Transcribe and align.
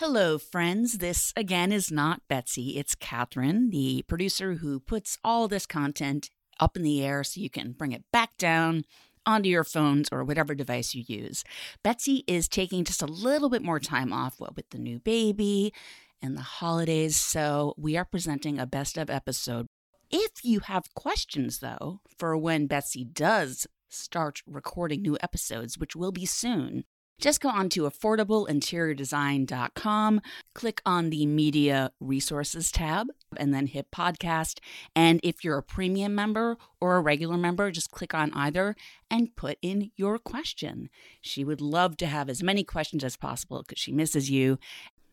Hello, 0.00 0.38
friends. 0.38 0.98
This 0.98 1.32
again 1.34 1.72
is 1.72 1.90
not 1.90 2.22
Betsy. 2.28 2.78
It's 2.78 2.94
Catherine, 2.94 3.70
the 3.70 4.04
producer 4.06 4.54
who 4.54 4.78
puts 4.78 5.18
all 5.24 5.48
this 5.48 5.66
content 5.66 6.30
up 6.60 6.76
in 6.76 6.84
the 6.84 7.04
air 7.04 7.24
so 7.24 7.40
you 7.40 7.50
can 7.50 7.72
bring 7.72 7.90
it 7.90 8.04
back 8.12 8.36
down 8.38 8.84
onto 9.26 9.48
your 9.48 9.64
phones 9.64 10.08
or 10.12 10.22
whatever 10.22 10.54
device 10.54 10.94
you 10.94 11.02
use. 11.08 11.42
Betsy 11.82 12.22
is 12.28 12.46
taking 12.46 12.84
just 12.84 13.02
a 13.02 13.06
little 13.06 13.50
bit 13.50 13.60
more 13.60 13.80
time 13.80 14.12
off 14.12 14.38
what 14.38 14.54
with 14.54 14.70
the 14.70 14.78
new 14.78 15.00
baby 15.00 15.74
and 16.22 16.36
the 16.36 16.42
holidays, 16.42 17.16
so 17.16 17.74
we 17.76 17.96
are 17.96 18.04
presenting 18.04 18.56
a 18.56 18.66
best 18.66 18.96
of 18.98 19.10
episode. 19.10 19.66
If 20.12 20.44
you 20.44 20.60
have 20.60 20.94
questions 20.94 21.58
though, 21.58 22.02
for 22.16 22.36
when 22.36 22.68
Betsy 22.68 23.02
does 23.02 23.66
start 23.88 24.42
recording 24.46 25.02
new 25.02 25.18
episodes, 25.20 25.76
which 25.76 25.96
will 25.96 26.12
be 26.12 26.24
soon, 26.24 26.84
just 27.20 27.40
go 27.40 27.48
on 27.48 27.68
to 27.70 27.82
affordableinteriordesign.com, 27.82 30.20
click 30.54 30.80
on 30.86 31.10
the 31.10 31.26
media 31.26 31.90
resources 32.00 32.70
tab, 32.70 33.08
and 33.36 33.52
then 33.52 33.66
hit 33.66 33.90
podcast. 33.90 34.60
And 34.94 35.18
if 35.22 35.44
you're 35.44 35.58
a 35.58 35.62
premium 35.62 36.14
member 36.14 36.56
or 36.80 36.96
a 36.96 37.00
regular 37.00 37.36
member, 37.36 37.70
just 37.70 37.90
click 37.90 38.14
on 38.14 38.32
either 38.34 38.76
and 39.10 39.34
put 39.36 39.58
in 39.62 39.90
your 39.96 40.18
question. 40.18 40.90
She 41.20 41.44
would 41.44 41.60
love 41.60 41.96
to 41.98 42.06
have 42.06 42.28
as 42.28 42.42
many 42.42 42.64
questions 42.64 43.02
as 43.02 43.16
possible 43.16 43.62
because 43.62 43.80
she 43.80 43.92
misses 43.92 44.30
you. 44.30 44.58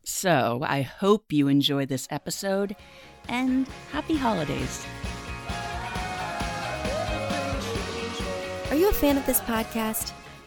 So 0.04 0.62
I 0.64 0.84
hope 0.84 1.34
you 1.34 1.48
enjoy 1.48 1.88
this 1.88 2.08
episode 2.12 2.76
and 3.28 3.68
happy 3.92 4.16
holidays. 4.16 4.86
Are 8.70 8.76
you 8.76 8.90
a 8.90 8.94
fan 8.94 9.18
of 9.18 9.26
this 9.26 9.40
podcast? 9.42 10.14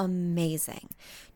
amazing. 0.00 0.88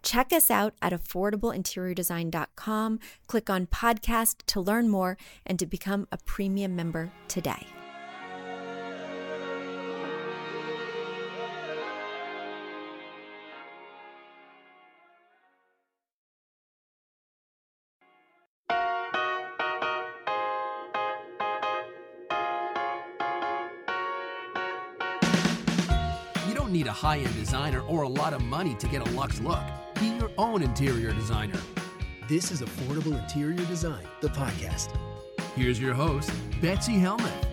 Check 0.02 0.32
us 0.32 0.50
out 0.50 0.74
at 0.80 0.92
affordableinteriordesign.com. 0.92 2.98
Click 3.26 3.50
on 3.50 3.66
podcast 3.66 4.36
to 4.46 4.60
learn 4.60 4.88
more 4.88 5.18
and 5.46 5.58
to 5.58 5.66
become 5.66 6.08
a 6.10 6.16
premium 6.16 6.74
member 6.74 7.12
today. 7.28 7.66
Need 26.74 26.88
a 26.88 26.92
high 26.92 27.18
end 27.18 27.32
designer 27.36 27.82
or 27.82 28.02
a 28.02 28.08
lot 28.08 28.32
of 28.32 28.42
money 28.42 28.74
to 28.80 28.88
get 28.88 29.00
a 29.00 29.08
luxe 29.12 29.40
look. 29.40 29.62
Be 30.00 30.06
your 30.06 30.32
own 30.36 30.60
interior 30.60 31.12
designer. 31.12 31.60
This 32.28 32.50
is 32.50 32.62
Affordable 32.62 33.16
Interior 33.16 33.64
Design, 33.66 34.04
the 34.20 34.26
podcast. 34.26 34.88
Here's 35.54 35.80
your 35.80 35.94
host, 35.94 36.32
Betsy 36.60 36.98
Helmuth. 36.98 37.46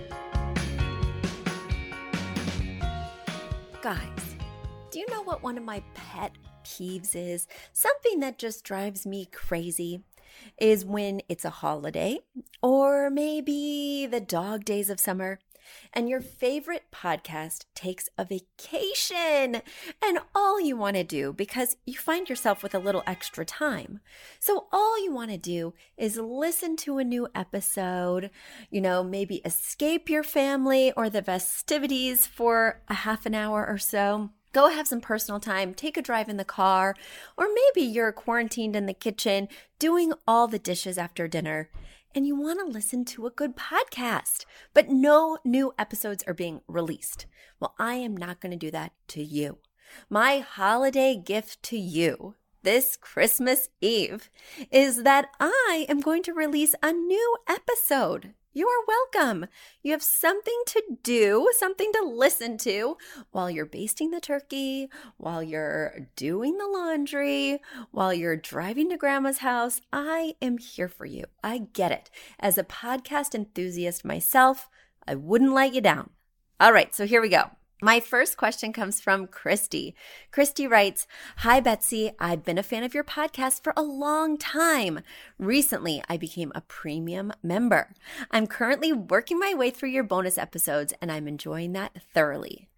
Guys, 3.83 4.35
do 4.89 4.97
you 4.97 5.05
know 5.11 5.21
what 5.21 5.43
one 5.43 5.55
of 5.55 5.63
my 5.63 5.83
pet 5.93 6.31
peeves 6.63 7.15
is? 7.15 7.47
Something 7.73 8.21
that 8.21 8.39
just 8.39 8.63
drives 8.63 9.05
me 9.05 9.27
crazy 9.31 10.01
is 10.57 10.83
when 10.83 11.21
it's 11.29 11.45
a 11.45 11.51
holiday 11.51 12.17
or 12.63 13.11
maybe 13.11 14.07
the 14.09 14.19
dog 14.19 14.65
days 14.65 14.89
of 14.89 14.99
summer 14.99 15.37
and 15.93 16.09
your 16.09 16.21
favorite 16.21 16.85
podcast 16.91 17.65
takes 17.75 18.09
a 18.17 18.25
vacation 18.25 19.61
and 20.03 20.19
all 20.33 20.59
you 20.59 20.75
want 20.75 20.95
to 20.95 21.03
do 21.03 21.33
because 21.33 21.77
you 21.85 21.97
find 21.97 22.29
yourself 22.29 22.63
with 22.63 22.73
a 22.73 22.79
little 22.79 23.03
extra 23.05 23.45
time. 23.45 23.99
So 24.39 24.67
all 24.71 25.03
you 25.03 25.13
want 25.13 25.31
to 25.31 25.37
do 25.37 25.73
is 25.97 26.17
listen 26.17 26.75
to 26.77 26.97
a 26.97 27.03
new 27.03 27.27
episode, 27.35 28.31
you 28.69 28.81
know, 28.81 29.03
maybe 29.03 29.37
escape 29.37 30.09
your 30.09 30.23
family 30.23 30.91
or 30.93 31.09
the 31.09 31.21
festivities 31.21 32.25
for 32.25 32.81
a 32.87 32.93
half 32.93 33.25
an 33.25 33.35
hour 33.35 33.65
or 33.67 33.77
so. 33.77 34.31
Go 34.53 34.69
have 34.69 34.87
some 34.87 34.99
personal 34.99 35.39
time, 35.39 35.73
take 35.73 35.95
a 35.95 36.01
drive 36.01 36.27
in 36.27 36.35
the 36.35 36.43
car, 36.43 36.93
or 37.37 37.47
maybe 37.47 37.87
you're 37.87 38.11
quarantined 38.11 38.75
in 38.75 38.85
the 38.85 38.93
kitchen 38.93 39.47
doing 39.79 40.11
all 40.27 40.47
the 40.47 40.59
dishes 40.59 40.97
after 40.97 41.27
dinner 41.27 41.69
and 42.13 42.27
you 42.27 42.35
want 42.35 42.59
to 42.59 42.65
listen 42.65 43.05
to 43.05 43.25
a 43.25 43.31
good 43.31 43.55
podcast, 43.55 44.45
but 44.73 44.89
no 44.89 45.37
new 45.43 45.73
episodes 45.77 46.23
are 46.27 46.33
being 46.33 46.61
released. 46.67 47.25
Well, 47.59 47.73
I 47.79 47.95
am 47.95 48.15
not 48.15 48.41
going 48.41 48.51
to 48.51 48.57
do 48.57 48.71
that 48.71 48.93
to 49.09 49.23
you. 49.23 49.59
My 50.09 50.39
holiday 50.39 51.15
gift 51.15 51.61
to 51.63 51.77
you 51.77 52.35
this 52.63 52.95
Christmas 52.95 53.69
Eve 53.81 54.29
is 54.71 55.03
that 55.03 55.27
I 55.39 55.85
am 55.89 55.99
going 55.99 56.23
to 56.23 56.33
release 56.33 56.75
a 56.83 56.91
new 56.91 57.37
episode. 57.47 58.33
You 58.53 58.67
are 58.67 58.85
welcome. 58.85 59.45
You 59.81 59.93
have 59.93 60.03
something 60.03 60.61
to 60.67 60.83
do, 61.03 61.49
something 61.57 61.89
to 61.93 62.03
listen 62.03 62.57
to 62.59 62.97
while 63.31 63.49
you're 63.49 63.65
basting 63.65 64.11
the 64.11 64.19
turkey, 64.19 64.89
while 65.15 65.41
you're 65.41 66.09
doing 66.17 66.57
the 66.57 66.67
laundry, 66.67 67.61
while 67.91 68.13
you're 68.13 68.35
driving 68.35 68.89
to 68.89 68.97
grandma's 68.97 69.37
house. 69.37 69.79
I 69.93 70.35
am 70.41 70.57
here 70.57 70.89
for 70.89 71.05
you. 71.05 71.25
I 71.41 71.59
get 71.71 71.93
it. 71.93 72.09
As 72.41 72.57
a 72.57 72.65
podcast 72.65 73.33
enthusiast 73.33 74.03
myself, 74.03 74.69
I 75.07 75.15
wouldn't 75.15 75.53
let 75.53 75.73
you 75.73 75.79
down. 75.79 76.09
All 76.59 76.73
right, 76.73 76.93
so 76.93 77.05
here 77.05 77.21
we 77.21 77.29
go. 77.29 77.51
My 77.83 77.99
first 77.99 78.37
question 78.37 78.73
comes 78.73 79.01
from 79.01 79.25
Christy. 79.25 79.95
Christy 80.29 80.67
writes, 80.67 81.07
Hi, 81.37 81.59
Betsy. 81.59 82.11
I've 82.19 82.43
been 82.43 82.59
a 82.59 82.63
fan 82.63 82.83
of 82.83 82.93
your 82.93 83.03
podcast 83.03 83.63
for 83.63 83.73
a 83.75 83.81
long 83.81 84.37
time. 84.37 84.99
Recently, 85.39 86.03
I 86.07 86.17
became 86.17 86.51
a 86.53 86.61
premium 86.61 87.33
member. 87.41 87.95
I'm 88.29 88.45
currently 88.45 88.93
working 88.93 89.39
my 89.39 89.55
way 89.55 89.71
through 89.71 89.89
your 89.89 90.03
bonus 90.03 90.37
episodes 90.37 90.93
and 91.01 91.11
I'm 91.11 91.27
enjoying 91.27 91.73
that 91.73 92.03
thoroughly. 92.13 92.70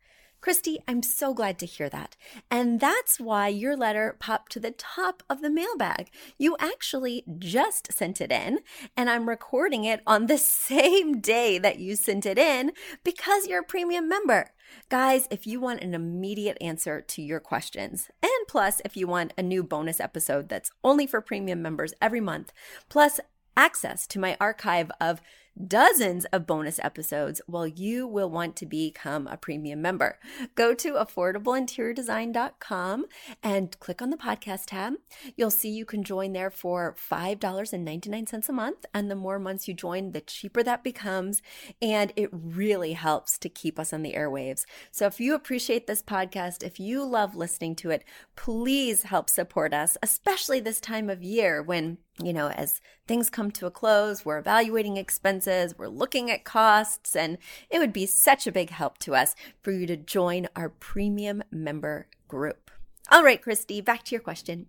Christy, 0.44 0.80
I'm 0.90 1.02
so 1.04 1.34
glad 1.34 1.58
to 1.60 1.66
hear 1.66 1.88
that. 1.88 2.18
And 2.52 2.82
that's 2.82 3.18
why 3.18 3.48
your 3.48 3.78
letter 3.78 4.18
popped 4.20 4.52
to 4.52 4.60
the 4.60 4.72
top 4.72 5.24
of 5.30 5.40
the 5.42 5.50
mailbag. 5.50 6.10
You 6.38 6.58
actually 6.60 7.24
just 7.40 7.94
sent 7.94 8.20
it 8.20 8.30
in, 8.30 8.60
and 8.98 9.10
I'm 9.10 9.30
recording 9.30 9.86
it 9.86 10.02
on 10.06 10.26
the 10.26 10.38
same 10.68 11.22
day 11.22 11.60
that 11.60 11.80
you 11.80 11.96
sent 11.96 12.26
it 12.26 12.38
in 12.38 12.74
because 13.06 13.48
you're 13.48 13.62
a 13.62 13.64
premium 13.64 14.10
member. 14.10 14.52
Guys, 14.90 15.30
if 15.32 15.48
you 15.48 15.62
want 15.62 15.80
an 15.80 15.94
immediate 15.94 16.58
answer 16.60 17.00
to 17.00 17.22
your 17.22 17.40
questions, 17.40 18.12
and 18.22 18.48
plus 18.50 18.82
if 18.84 18.98
you 18.98 19.08
want 19.08 19.34
a 19.38 19.44
new 19.44 19.64
bonus 19.64 20.02
episode 20.02 20.50
that's 20.50 20.72
only 20.84 21.08
for 21.08 21.22
premium 21.22 21.62
members 21.62 21.94
every 22.02 22.20
month, 22.20 22.52
plus 22.90 23.22
access 23.56 24.06
to 24.08 24.20
my 24.20 24.36
archive 24.42 24.92
of 25.00 25.22
dozens 25.68 26.24
of 26.26 26.46
bonus 26.48 26.80
episodes, 26.80 27.42
well, 27.48 27.68
you 27.68 28.08
will 28.08 28.30
want 28.30 28.56
to 28.58 28.66
become 28.66 29.28
a 29.28 29.38
premium 29.38 29.82
member. 29.82 30.20
Go 30.56 30.74
to 30.74 30.94
affordableinteriordesign.com 30.94 33.06
and 33.42 33.80
click 33.80 34.02
on 34.02 34.10
the 34.10 34.18
podcast 34.18 34.66
tab. 34.68 34.96
You'll 35.36 35.52
see 35.52 35.70
you 35.70 35.86
can 35.86 36.04
join 36.04 36.34
there 36.34 36.50
for 36.50 36.96
$5.99 37.12 38.50
a 38.50 38.52
month. 38.52 38.86
And 38.94 39.12
the 39.12 39.16
more 39.16 39.40
months 39.40 39.68
you 39.68 39.74
join, 39.74 40.12
the 40.12 40.22
cheaper 40.22 40.64
that 40.64 40.84
becomes. 40.84 41.42
And 41.82 42.14
it 42.16 42.30
really 42.32 42.94
helps 42.94 43.38
to 43.40 43.50
keep 43.50 43.80
us 43.80 43.92
on 43.94 44.04
the 44.04 44.14
airwaves. 44.14 44.66
So 44.92 45.06
if 45.06 45.20
you 45.20 45.36
appreciate 45.36 45.88
this 45.88 46.02
podcast, 46.02 46.64
if 46.64 46.80
you 46.80 47.04
love 47.04 47.36
listening 47.36 47.76
to 47.78 47.90
it, 47.90 48.04
please 48.36 49.04
help 49.04 49.30
support 49.30 49.74
us, 49.74 49.98
especially 50.02 50.60
this 50.60 50.80
time 50.80 51.10
of 51.10 51.24
year 51.24 51.62
when 51.62 51.98
you 52.22 52.34
know, 52.34 52.50
as 52.50 52.80
things 53.08 53.30
come 53.30 53.50
to 53.52 53.66
a 53.66 53.72
close, 53.72 54.24
we're 54.24 54.38
evaluating 54.38 54.98
expenses, 54.98 55.78
we're 55.78 55.88
looking 55.88 56.30
at 56.30 56.44
costs, 56.44 57.16
and 57.16 57.38
it 57.70 57.80
would 57.80 57.94
be 57.94 58.06
such 58.06 58.46
a 58.46 58.52
big 58.52 58.70
help 58.70 58.98
to 59.00 59.16
us 59.16 59.36
for 59.62 59.72
you 59.72 59.88
to 59.88 59.98
join 59.98 60.48
our 60.56 60.70
premium 60.70 61.44
member 61.52 62.08
group. 62.28 62.70
All 63.10 63.24
right, 63.24 63.42
Christy, 63.42 63.82
back 63.82 64.04
to 64.06 64.12
your 64.12 64.22
question. 64.22 64.68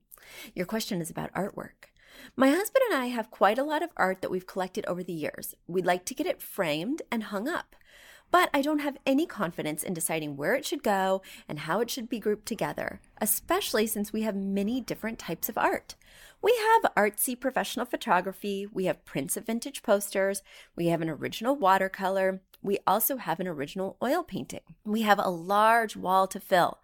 Your 0.54 0.66
question 0.66 1.00
is 1.00 1.10
about 1.10 1.32
artwork. 1.34 1.90
My 2.36 2.48
husband 2.48 2.84
and 2.90 3.00
I 3.00 3.06
have 3.06 3.30
quite 3.30 3.58
a 3.58 3.64
lot 3.64 3.82
of 3.82 3.90
art 3.96 4.22
that 4.22 4.30
we've 4.30 4.46
collected 4.46 4.86
over 4.86 5.02
the 5.02 5.12
years. 5.12 5.54
We'd 5.66 5.86
like 5.86 6.04
to 6.06 6.14
get 6.14 6.26
it 6.26 6.40
framed 6.40 7.02
and 7.10 7.24
hung 7.24 7.48
up 7.48 7.76
but 8.34 8.50
I 8.52 8.62
don't 8.62 8.80
have 8.80 8.98
any 9.06 9.26
confidence 9.26 9.84
in 9.84 9.94
deciding 9.94 10.36
where 10.36 10.54
it 10.54 10.66
should 10.66 10.82
go 10.82 11.22
and 11.48 11.60
how 11.60 11.78
it 11.78 11.88
should 11.88 12.08
be 12.08 12.18
grouped 12.18 12.46
together, 12.46 13.00
especially 13.20 13.86
since 13.86 14.12
we 14.12 14.22
have 14.22 14.34
many 14.34 14.80
different 14.80 15.20
types 15.20 15.48
of 15.48 15.56
art. 15.56 15.94
We 16.42 16.52
have 16.56 16.92
artsy 16.96 17.38
professional 17.38 17.86
photography, 17.86 18.66
we 18.66 18.86
have 18.86 19.04
prints 19.04 19.36
of 19.36 19.46
vintage 19.46 19.84
posters, 19.84 20.42
we 20.74 20.88
have 20.88 21.00
an 21.00 21.08
original 21.08 21.54
watercolor, 21.54 22.40
we 22.64 22.78
also 22.86 23.18
have 23.18 23.40
an 23.40 23.46
original 23.46 23.98
oil 24.02 24.22
painting. 24.22 24.62
We 24.84 25.02
have 25.02 25.18
a 25.18 25.28
large 25.28 25.96
wall 25.96 26.26
to 26.28 26.40
fill. 26.40 26.78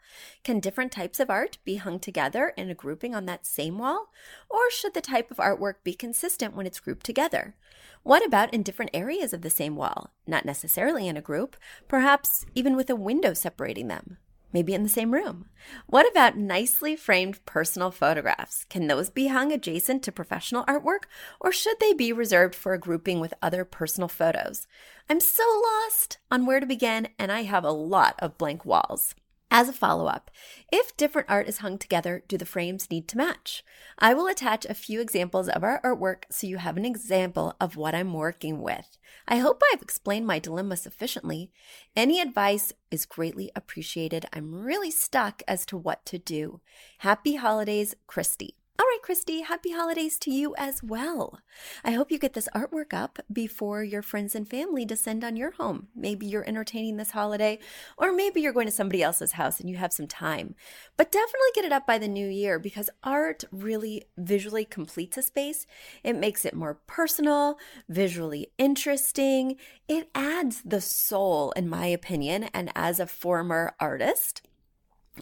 Can 0.44 0.61
different 0.61 0.93
types 0.93 1.19
of 1.19 1.31
art 1.31 1.56
be 1.65 1.77
hung 1.77 1.99
together 1.99 2.53
in 2.55 2.69
a 2.69 2.75
grouping 2.75 3.15
on 3.15 3.25
that 3.25 3.47
same 3.47 3.79
wall? 3.79 4.12
Or 4.50 4.71
should 4.71 4.93
the 4.93 5.00
type 5.00 5.31
of 5.31 5.38
artwork 5.38 5.77
be 5.82 5.94
consistent 5.94 6.55
when 6.55 6.67
it's 6.67 6.81
grouped 6.81 7.06
together? 7.06 7.55
What 8.03 8.25
about 8.25 8.53
in 8.53 8.62
different 8.62 8.91
areas 8.93 9.32
of 9.32 9.41
the 9.41 9.49
same 9.49 9.75
wall? 9.75 10.11
Not 10.27 10.44
necessarily 10.44 11.09
in 11.09 11.17
a 11.17 11.23
group, 11.23 11.56
perhaps 11.88 12.44
even 12.55 12.77
with 12.77 12.91
a 12.91 12.94
window 12.94 13.32
separating 13.32 13.88
them. 13.88 14.19
Maybe 14.52 14.75
in 14.75 14.82
the 14.82 14.88
same 14.88 15.12
room. 15.12 15.47
What 15.87 16.11
about 16.11 16.37
nicely 16.37 16.97
framed 16.97 17.44
personal 17.47 17.91
photographs? 17.91 18.64
Can 18.64 18.88
those 18.88 19.08
be 19.08 19.29
hung 19.29 19.52
adjacent 19.52 20.02
to 20.02 20.12
professional 20.12 20.64
artwork, 20.64 21.05
or 21.41 21.52
should 21.52 21.79
they 21.79 21.93
be 21.93 22.12
reserved 22.12 22.55
for 22.55 22.73
a 22.73 22.79
grouping 22.79 23.20
with 23.20 23.35
other 23.41 23.64
personal 23.64 24.08
photos? 24.08 24.67
I'm 25.08 25.20
so 25.20 25.44
lost 25.85 26.19
on 26.31 26.47
where 26.47 26.58
to 26.58 26.67
begin, 26.67 27.08
and 27.19 27.31
I 27.31 27.43
have 27.43 27.64
a 27.64 27.70
lot 27.70 28.17
of 28.19 28.38
blank 28.38 28.64
walls. 28.64 29.14
As 29.52 29.69
a 29.69 29.73
follow 29.73 30.06
up, 30.06 30.31
if 30.70 30.97
different 30.97 31.29
art 31.29 31.49
is 31.49 31.58
hung 31.58 31.76
together, 31.76 32.23
do 32.29 32.38
the 32.38 32.47
frames 32.47 32.88
need 32.88 33.08
to 33.08 33.17
match? 33.17 33.64
I 33.99 34.14
will 34.14 34.29
attach 34.29 34.64
a 34.64 34.75
few 34.75 35.00
examples 35.00 35.49
of 35.49 35.64
our 35.64 35.81
artwork 35.82 36.23
so 36.31 36.47
you 36.47 36.58
have 36.58 36.76
an 36.76 36.85
example 36.85 37.56
of 37.61 37.75
what 37.75 37.93
I'm 37.93 38.14
working 38.14 38.62
with. 38.62 38.97
I 39.26 39.38
hope 39.38 39.61
I've 39.73 39.82
explained 39.82 40.26
my 40.26 40.38
dilemma 40.38 40.76
sufficiently. 40.76 41.50
Any 41.97 42.20
advice 42.20 42.73
is 42.93 43.06
greatly 43.06 43.50
appreciated. 43.56 44.25
I'm 44.32 44.55
really 44.55 44.93
stuck 44.93 45.43
as 45.49 45.67
to 45.67 45.76
what 45.76 46.05
to 46.06 46.19
do. 46.19 46.61
Happy 46.99 47.35
holidays, 47.35 47.96
Christy. 48.06 48.60
Christy, 49.02 49.41
happy 49.41 49.73
holidays 49.73 50.19
to 50.19 50.31
you 50.31 50.55
as 50.56 50.82
well. 50.82 51.41
I 51.82 51.93
hope 51.93 52.11
you 52.11 52.19
get 52.19 52.35
this 52.35 52.49
artwork 52.55 52.93
up 52.93 53.19
before 53.32 53.82
your 53.82 54.02
friends 54.02 54.35
and 54.35 54.49
family 54.49 54.85
descend 54.85 55.25
on 55.25 55.37
your 55.37 55.52
home. 55.52 55.88
Maybe 55.94 56.26
you're 56.26 56.47
entertaining 56.47 56.97
this 56.97 57.12
holiday, 57.12 57.58
or 57.97 58.12
maybe 58.12 58.41
you're 58.41 58.52
going 58.52 58.67
to 58.67 58.73
somebody 58.73 59.02
else's 59.02 59.32
house 59.32 59.58
and 59.58 59.70
you 59.70 59.76
have 59.76 59.93
some 59.93 60.06
time. 60.06 60.55
But 60.97 61.11
definitely 61.11 61.49
get 61.55 61.64
it 61.64 61.73
up 61.73 61.87
by 61.87 61.99
the 61.99 62.08
new 62.08 62.29
year 62.29 62.58
because 62.58 62.91
art 63.02 63.44
really 63.50 64.05
visually 64.17 64.64
completes 64.64 65.17
a 65.17 65.23
space. 65.23 65.67
It 66.05 66.17
makes 66.17 66.44
it 66.44 66.55
more 66.55 66.75
personal, 66.87 67.58
visually 67.88 68.53
interesting. 68.58 69.56
It 69.88 70.08
adds 70.14 70.62
the 70.62 70.81
soul, 70.81 71.53
in 71.53 71.69
my 71.69 71.87
opinion, 71.87 72.44
and 72.55 72.70
as 72.75 73.00
a 73.00 73.06
former 73.06 73.75
artist, 73.81 74.43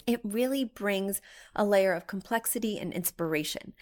it 0.05 0.21
really 0.23 0.63
brings 0.63 1.21
a 1.55 1.65
layer 1.65 1.93
of 1.93 2.07
complexity 2.07 2.77
and 2.79 2.93
inspiration. 2.93 3.73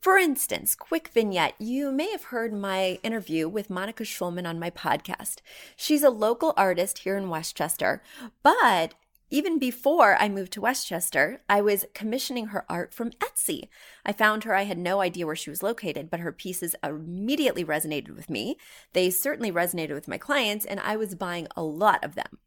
For 0.00 0.18
instance, 0.18 0.74
quick 0.74 1.08
vignette. 1.08 1.54
You 1.58 1.90
may 1.90 2.10
have 2.12 2.24
heard 2.24 2.52
my 2.52 3.00
interview 3.02 3.48
with 3.48 3.70
Monica 3.70 4.04
Schulman 4.04 4.46
on 4.46 4.60
my 4.60 4.70
podcast. 4.70 5.36
She's 5.74 6.02
a 6.02 6.10
local 6.10 6.54
artist 6.56 6.98
here 6.98 7.16
in 7.16 7.28
Westchester, 7.28 8.02
but 8.42 8.94
even 9.28 9.58
before 9.58 10.16
I 10.20 10.28
moved 10.28 10.52
to 10.52 10.60
Westchester, 10.60 11.40
I 11.48 11.60
was 11.60 11.86
commissioning 11.94 12.48
her 12.48 12.64
art 12.68 12.94
from 12.94 13.10
Etsy. 13.12 13.68
I 14.04 14.12
found 14.12 14.44
her, 14.44 14.54
I 14.54 14.62
had 14.62 14.78
no 14.78 15.00
idea 15.00 15.26
where 15.26 15.34
she 15.34 15.50
was 15.50 15.64
located, 15.64 16.10
but 16.10 16.20
her 16.20 16.30
pieces 16.30 16.76
immediately 16.84 17.64
resonated 17.64 18.14
with 18.14 18.30
me. 18.30 18.56
They 18.92 19.10
certainly 19.10 19.50
resonated 19.50 19.94
with 19.94 20.06
my 20.06 20.18
clients, 20.18 20.64
and 20.64 20.78
I 20.78 20.94
was 20.94 21.16
buying 21.16 21.48
a 21.56 21.64
lot 21.64 22.04
of 22.04 22.14
them. 22.14 22.38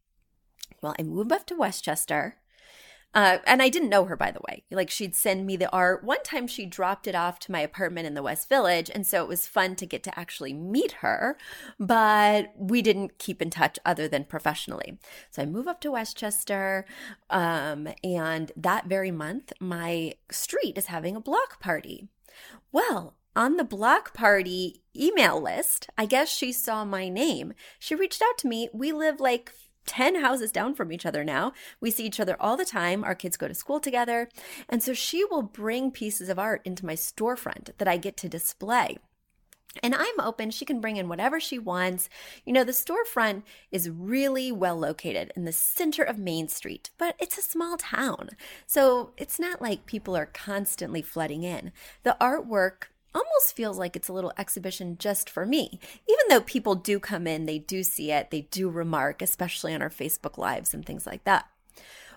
Well, 0.80 0.94
I 0.98 1.02
moved 1.02 1.32
up 1.32 1.46
to 1.48 1.56
Westchester 1.56 2.36
uh, 3.12 3.38
and 3.44 3.60
I 3.60 3.68
didn't 3.68 3.88
know 3.88 4.04
her, 4.04 4.16
by 4.16 4.30
the 4.30 4.40
way. 4.48 4.62
Like, 4.70 4.90
she'd 4.90 5.16
send 5.16 5.46
me 5.46 5.56
the 5.56 5.70
art. 5.70 6.04
One 6.04 6.22
time 6.22 6.46
she 6.46 6.64
dropped 6.64 7.08
it 7.08 7.14
off 7.14 7.40
to 7.40 7.52
my 7.52 7.60
apartment 7.60 8.06
in 8.06 8.14
the 8.14 8.22
West 8.22 8.48
Village. 8.48 8.90
And 8.94 9.06
so 9.06 9.22
it 9.22 9.28
was 9.28 9.48
fun 9.48 9.74
to 9.76 9.86
get 9.86 10.02
to 10.04 10.18
actually 10.18 10.52
meet 10.52 10.92
her. 11.00 11.36
But 11.78 12.52
we 12.56 12.82
didn't 12.82 13.18
keep 13.18 13.42
in 13.42 13.50
touch 13.50 13.78
other 13.84 14.06
than 14.06 14.24
professionally. 14.24 14.98
So 15.30 15.42
I 15.42 15.46
move 15.46 15.66
up 15.66 15.80
to 15.80 15.90
Westchester. 15.90 16.86
Um, 17.30 17.88
and 18.04 18.52
that 18.56 18.86
very 18.86 19.10
month, 19.10 19.52
my 19.58 20.14
street 20.30 20.78
is 20.78 20.86
having 20.86 21.16
a 21.16 21.20
block 21.20 21.60
party. 21.60 22.08
Well, 22.70 23.16
on 23.34 23.56
the 23.56 23.64
block 23.64 24.14
party 24.14 24.82
email 24.94 25.40
list, 25.40 25.88
I 25.96 26.06
guess 26.06 26.28
she 26.28 26.52
saw 26.52 26.84
my 26.84 27.08
name. 27.08 27.54
She 27.78 27.94
reached 27.94 28.22
out 28.22 28.38
to 28.38 28.48
me. 28.48 28.68
We 28.72 28.92
live 28.92 29.20
like 29.20 29.52
10 29.86 30.16
houses 30.16 30.52
down 30.52 30.74
from 30.74 30.92
each 30.92 31.06
other 31.06 31.24
now. 31.24 31.52
We 31.80 31.90
see 31.90 32.04
each 32.04 32.20
other 32.20 32.36
all 32.40 32.56
the 32.56 32.64
time. 32.64 33.04
Our 33.04 33.14
kids 33.14 33.36
go 33.36 33.48
to 33.48 33.54
school 33.54 33.80
together. 33.80 34.28
And 34.68 34.82
so 34.82 34.92
she 34.92 35.24
will 35.24 35.42
bring 35.42 35.90
pieces 35.90 36.28
of 36.28 36.38
art 36.38 36.62
into 36.64 36.86
my 36.86 36.94
storefront 36.94 37.70
that 37.78 37.88
I 37.88 37.96
get 37.96 38.16
to 38.18 38.28
display. 38.28 38.98
And 39.82 39.94
I'm 39.94 40.20
open. 40.20 40.50
She 40.50 40.64
can 40.64 40.80
bring 40.80 40.96
in 40.96 41.08
whatever 41.08 41.38
she 41.38 41.58
wants. 41.58 42.08
You 42.44 42.52
know, 42.52 42.64
the 42.64 42.72
storefront 42.72 43.44
is 43.70 43.88
really 43.88 44.50
well 44.50 44.76
located 44.76 45.32
in 45.36 45.44
the 45.44 45.52
center 45.52 46.02
of 46.02 46.18
Main 46.18 46.48
Street, 46.48 46.90
but 46.98 47.14
it's 47.20 47.38
a 47.38 47.42
small 47.42 47.76
town. 47.76 48.30
So 48.66 49.12
it's 49.16 49.38
not 49.38 49.62
like 49.62 49.86
people 49.86 50.16
are 50.16 50.26
constantly 50.26 51.02
flooding 51.02 51.44
in. 51.44 51.70
The 52.02 52.16
artwork 52.20 52.86
almost 53.14 53.54
feels 53.54 53.78
like 53.78 53.96
it's 53.96 54.08
a 54.08 54.12
little 54.12 54.32
exhibition 54.38 54.96
just 54.98 55.28
for 55.28 55.46
me. 55.46 55.80
Even 56.08 56.24
though 56.28 56.40
people 56.40 56.74
do 56.74 56.98
come 56.98 57.26
in, 57.26 57.46
they 57.46 57.58
do 57.58 57.82
see 57.82 58.10
it, 58.12 58.30
they 58.30 58.42
do 58.42 58.68
remark, 58.68 59.22
especially 59.22 59.74
on 59.74 59.82
our 59.82 59.90
Facebook 59.90 60.38
Lives 60.38 60.74
and 60.74 60.84
things 60.84 61.06
like 61.06 61.24
that. 61.24 61.48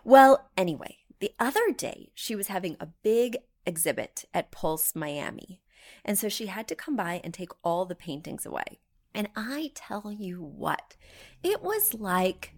Well, 0.04 0.50
anyway, 0.58 0.98
the 1.20 1.32
other 1.40 1.72
day 1.72 2.10
she 2.14 2.36
was 2.36 2.48
having 2.48 2.76
a 2.80 2.88
big 3.04 3.38
exhibit 3.66 4.26
at 4.34 4.52
Pulse 4.52 4.94
Miami. 4.96 5.62
And 6.04 6.18
so 6.18 6.30
she 6.30 6.48
had 6.48 6.68
to 6.68 6.76
come 6.76 6.96
by 6.96 7.22
and 7.24 7.34
take 7.34 7.52
all 7.64 7.86
the 7.86 7.96
paintings 7.96 8.46
away. 8.46 8.80
And 9.14 9.30
I 9.36 9.72
tell 9.76 10.12
you 10.12 10.42
what, 10.42 10.96
it 11.44 11.62
was 11.62 11.94
like 11.94 12.54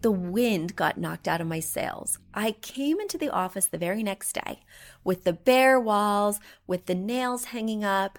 the 0.00 0.10
wind 0.10 0.76
got 0.76 0.98
knocked 0.98 1.26
out 1.26 1.40
of 1.40 1.46
my 1.46 1.60
sails. 1.60 2.18
I 2.32 2.52
came 2.52 3.00
into 3.00 3.18
the 3.18 3.30
office 3.30 3.66
the 3.66 3.78
very 3.78 4.02
next 4.02 4.32
day 4.32 4.60
with 5.04 5.24
the 5.24 5.32
bare 5.32 5.80
walls, 5.80 6.38
with 6.66 6.86
the 6.86 6.94
nails 6.94 7.46
hanging 7.46 7.84
up, 7.84 8.18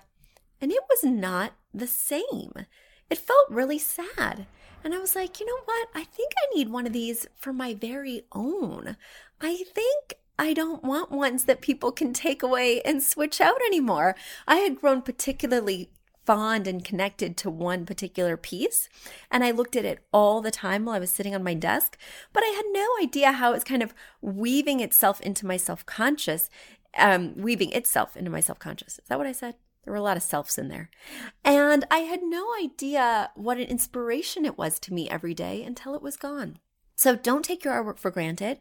and 0.62 0.72
it 0.72 0.84
was 0.90 1.04
not 1.04 1.54
the 1.74 1.88
same. 1.88 2.54
It 3.10 3.18
felt 3.18 3.50
really 3.50 3.80
sad. 3.80 4.46
And 4.84 4.94
I 4.94 5.00
was 5.00 5.16
like, 5.16 5.40
you 5.40 5.46
know 5.46 5.62
what? 5.66 5.90
I 5.94 6.04
think 6.04 6.32
I 6.38 6.56
need 6.56 6.70
one 6.70 6.86
of 6.86 6.94
these 6.94 7.28
for 7.36 7.52
my 7.52 7.74
very 7.74 8.24
own. 8.32 8.98
I 9.42 9.64
think 9.74 10.16
I 10.38 10.54
don't 10.54 10.84
want 10.84 11.12
ones 11.12 11.46
that 11.46 11.62
people 11.62 11.92
can 11.92 12.14
take 12.14 12.42
away 12.42 12.82
and 12.84 13.04
switch 13.04 13.42
out 13.42 13.62
anymore. 13.62 14.16
I 14.48 14.58
had 14.58 14.80
grown 14.80 15.02
particularly 15.02 15.92
fond 16.30 16.68
and 16.68 16.86
connected 16.86 17.36
to 17.36 17.50
one 17.50 17.88
particular 17.88 18.38
piece. 18.38 18.88
And 19.32 19.44
I 19.44 19.50
looked 19.50 19.76
at 19.76 19.84
it 19.84 20.06
all 20.14 20.42
the 20.42 20.52
time 20.52 20.86
while 20.86 20.96
I 20.96 21.00
was 21.00 21.10
sitting 21.10 21.34
on 21.34 21.44
my 21.44 21.56
desk, 21.56 21.98
but 22.34 22.44
I 22.44 22.50
had 22.50 22.66
no 22.72 22.88
idea 23.02 23.32
how 23.32 23.54
it's 23.54 23.64
kind 23.64 23.82
of 23.82 23.96
weaving 24.22 24.80
itself 24.80 25.20
into 25.22 25.48
my 25.48 25.58
self 25.58 25.84
conscious, 25.88 26.52
um, 26.96 27.34
weaving 27.36 27.72
itself 27.72 28.16
into 28.16 28.30
my 28.30 28.42
self 28.42 28.60
conscious. 28.60 29.00
Is 29.00 29.06
that 29.08 29.18
what 29.18 29.26
I 29.26 29.32
said? 29.32 29.56
There 29.84 29.92
were 29.92 29.98
a 29.98 30.04
lot 30.04 30.18
of 30.18 30.22
selves 30.22 30.60
in 30.60 30.68
there. 30.68 30.92
And 31.44 31.84
I 31.90 32.02
had 32.02 32.22
no 32.22 32.54
idea 32.62 33.32
what 33.34 33.58
an 33.58 33.64
inspiration 33.64 34.46
it 34.46 34.56
was 34.56 34.78
to 34.82 34.94
me 34.94 35.10
every 35.10 35.34
day 35.34 35.64
until 35.64 35.96
it 35.96 36.04
was 36.04 36.16
gone. 36.16 36.60
So 36.96 37.16
don't 37.16 37.44
take 37.44 37.66
your 37.66 37.74
artwork 37.74 37.98
for 37.98 38.12
granted. 38.12 38.60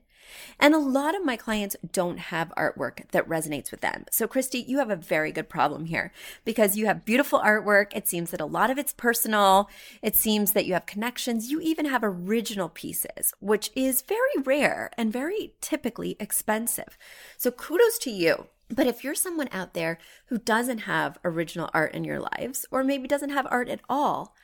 And 0.59 0.75
a 0.75 0.79
lot 0.79 1.15
of 1.15 1.25
my 1.25 1.37
clients 1.37 1.77
don't 1.93 2.19
have 2.19 2.53
artwork 2.57 3.09
that 3.11 3.29
resonates 3.29 3.71
with 3.71 3.81
them. 3.81 4.05
So, 4.11 4.27
Christy, 4.27 4.61
you 4.61 4.79
have 4.79 4.91
a 4.91 4.97
very 4.97 5.33
good 5.33 5.49
problem 5.49 5.87
here 5.87 6.13
because 6.45 6.77
you 6.77 6.87
have 6.87 7.05
beautiful 7.05 7.41
artwork. 7.41 7.89
It 7.95 8.09
seems 8.09 8.31
that 8.31 8.41
a 8.41 8.47
lot 8.47 8.71
of 8.71 8.79
it's 8.79 8.93
personal. 8.93 9.69
It 10.03 10.17
seems 10.17 10.53
that 10.53 10.67
you 10.67 10.75
have 10.75 10.87
connections. 10.87 11.51
You 11.51 11.61
even 11.61 11.87
have 11.87 12.03
original 12.05 12.69
pieces, 12.69 13.33
which 13.41 13.71
is 13.75 14.03
very 14.03 14.43
rare 14.43 14.91
and 14.97 15.13
very 15.13 15.55
typically 15.61 16.17
expensive. 16.21 16.99
So, 17.37 17.51
kudos 17.51 17.99
to 18.01 18.11
you. 18.11 18.47
But 18.71 18.87
if 18.87 19.03
you're 19.03 19.15
someone 19.15 19.49
out 19.51 19.73
there 19.73 19.99
who 20.27 20.39
doesn't 20.39 20.81
have 20.81 21.19
original 21.25 21.71
art 21.73 21.95
in 21.95 22.05
your 22.05 22.21
lives, 22.21 22.67
or 22.71 22.85
maybe 22.85 23.09
doesn't 23.09 23.31
have 23.31 23.47
art 23.51 23.69
at 23.69 23.81
all, 23.89 24.35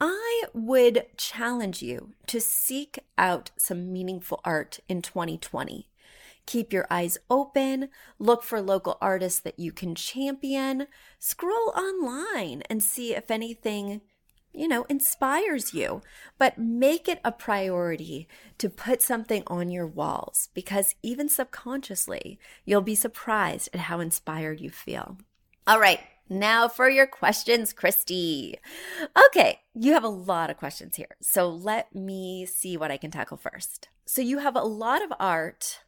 I 0.00 0.44
would 0.52 1.06
challenge 1.16 1.82
you 1.82 2.12
to 2.26 2.40
seek 2.40 2.98
out 3.16 3.50
some 3.56 3.92
meaningful 3.92 4.40
art 4.44 4.80
in 4.88 5.00
2020. 5.00 5.88
Keep 6.44 6.72
your 6.72 6.86
eyes 6.90 7.18
open, 7.28 7.88
look 8.18 8.42
for 8.42 8.60
local 8.60 8.98
artists 9.00 9.40
that 9.40 9.58
you 9.58 9.72
can 9.72 9.94
champion, 9.94 10.86
scroll 11.18 11.70
online 11.70 12.62
and 12.70 12.82
see 12.82 13.14
if 13.14 13.30
anything, 13.30 14.02
you 14.52 14.68
know, 14.68 14.84
inspires 14.84 15.74
you. 15.74 16.02
But 16.38 16.58
make 16.58 17.08
it 17.08 17.20
a 17.24 17.32
priority 17.32 18.28
to 18.58 18.68
put 18.68 19.02
something 19.02 19.42
on 19.48 19.70
your 19.70 19.86
walls 19.86 20.50
because 20.54 20.94
even 21.02 21.28
subconsciously, 21.28 22.38
you'll 22.64 22.80
be 22.80 22.94
surprised 22.94 23.70
at 23.72 23.80
how 23.80 23.98
inspired 23.98 24.60
you 24.60 24.70
feel. 24.70 25.18
All 25.66 25.80
right, 25.80 26.00
now 26.28 26.68
for 26.68 26.88
your 26.88 27.06
questions, 27.06 27.72
Christy. 27.72 28.56
Okay, 29.26 29.60
you 29.74 29.92
have 29.92 30.04
a 30.04 30.08
lot 30.08 30.50
of 30.50 30.56
questions 30.56 30.96
here. 30.96 31.16
So 31.20 31.48
let 31.48 31.94
me 31.94 32.46
see 32.46 32.76
what 32.76 32.90
I 32.90 32.96
can 32.96 33.10
tackle 33.10 33.36
first. 33.36 33.88
So 34.06 34.20
you 34.22 34.38
have 34.38 34.56
a 34.56 34.62
lot 34.62 35.02
of 35.02 35.12
art 35.18 35.80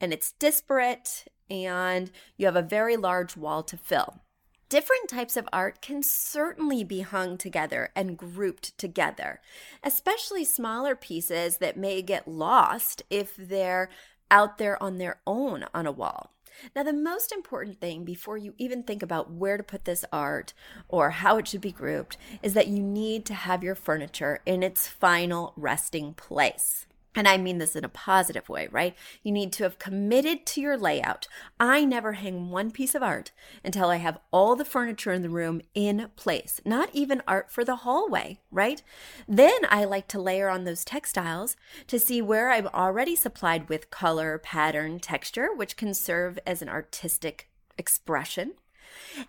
and 0.00 0.12
it's 0.12 0.32
disparate 0.32 1.24
and 1.50 2.10
you 2.36 2.46
have 2.46 2.56
a 2.56 2.62
very 2.62 2.96
large 2.96 3.36
wall 3.36 3.62
to 3.64 3.76
fill. 3.76 4.20
Different 4.68 5.08
types 5.08 5.36
of 5.36 5.48
art 5.52 5.80
can 5.80 6.02
certainly 6.02 6.82
be 6.82 7.00
hung 7.02 7.38
together 7.38 7.90
and 7.94 8.18
grouped 8.18 8.76
together, 8.76 9.40
especially 9.84 10.44
smaller 10.44 10.96
pieces 10.96 11.58
that 11.58 11.76
may 11.76 12.02
get 12.02 12.26
lost 12.26 13.04
if 13.08 13.36
they're 13.36 13.88
out 14.28 14.58
there 14.58 14.82
on 14.82 14.98
their 14.98 15.20
own 15.24 15.64
on 15.72 15.86
a 15.86 15.92
wall. 15.92 16.35
Now, 16.74 16.82
the 16.82 16.92
most 16.92 17.32
important 17.32 17.80
thing 17.80 18.04
before 18.04 18.36
you 18.36 18.54
even 18.58 18.82
think 18.82 19.02
about 19.02 19.30
where 19.30 19.56
to 19.56 19.62
put 19.62 19.84
this 19.84 20.04
art 20.12 20.52
or 20.88 21.10
how 21.10 21.38
it 21.38 21.48
should 21.48 21.60
be 21.60 21.72
grouped 21.72 22.16
is 22.42 22.54
that 22.54 22.68
you 22.68 22.82
need 22.82 23.24
to 23.26 23.34
have 23.34 23.62
your 23.62 23.74
furniture 23.74 24.40
in 24.46 24.62
its 24.62 24.86
final 24.88 25.52
resting 25.56 26.14
place. 26.14 26.86
And 27.16 27.26
I 27.26 27.38
mean 27.38 27.56
this 27.56 27.74
in 27.74 27.84
a 27.84 27.88
positive 27.88 28.48
way, 28.50 28.68
right? 28.70 28.94
You 29.22 29.32
need 29.32 29.50
to 29.54 29.62
have 29.62 29.78
committed 29.78 30.44
to 30.46 30.60
your 30.60 30.76
layout. 30.76 31.26
I 31.58 31.84
never 31.86 32.12
hang 32.12 32.50
one 32.50 32.70
piece 32.70 32.94
of 32.94 33.02
art 33.02 33.32
until 33.64 33.88
I 33.88 33.96
have 33.96 34.18
all 34.30 34.54
the 34.54 34.66
furniture 34.66 35.12
in 35.12 35.22
the 35.22 35.30
room 35.30 35.62
in 35.74 36.10
place, 36.14 36.60
not 36.66 36.90
even 36.92 37.22
art 37.26 37.50
for 37.50 37.64
the 37.64 37.76
hallway, 37.76 38.40
right? 38.50 38.82
Then 39.26 39.60
I 39.70 39.84
like 39.84 40.08
to 40.08 40.20
layer 40.20 40.50
on 40.50 40.64
those 40.64 40.84
textiles 40.84 41.56
to 41.86 41.98
see 41.98 42.20
where 42.20 42.50
I'm 42.50 42.66
already 42.68 43.16
supplied 43.16 43.70
with 43.70 43.90
color, 43.90 44.36
pattern, 44.36 45.00
texture, 45.00 45.48
which 45.54 45.76
can 45.76 45.94
serve 45.94 46.38
as 46.46 46.60
an 46.60 46.68
artistic 46.68 47.48
expression. 47.78 48.52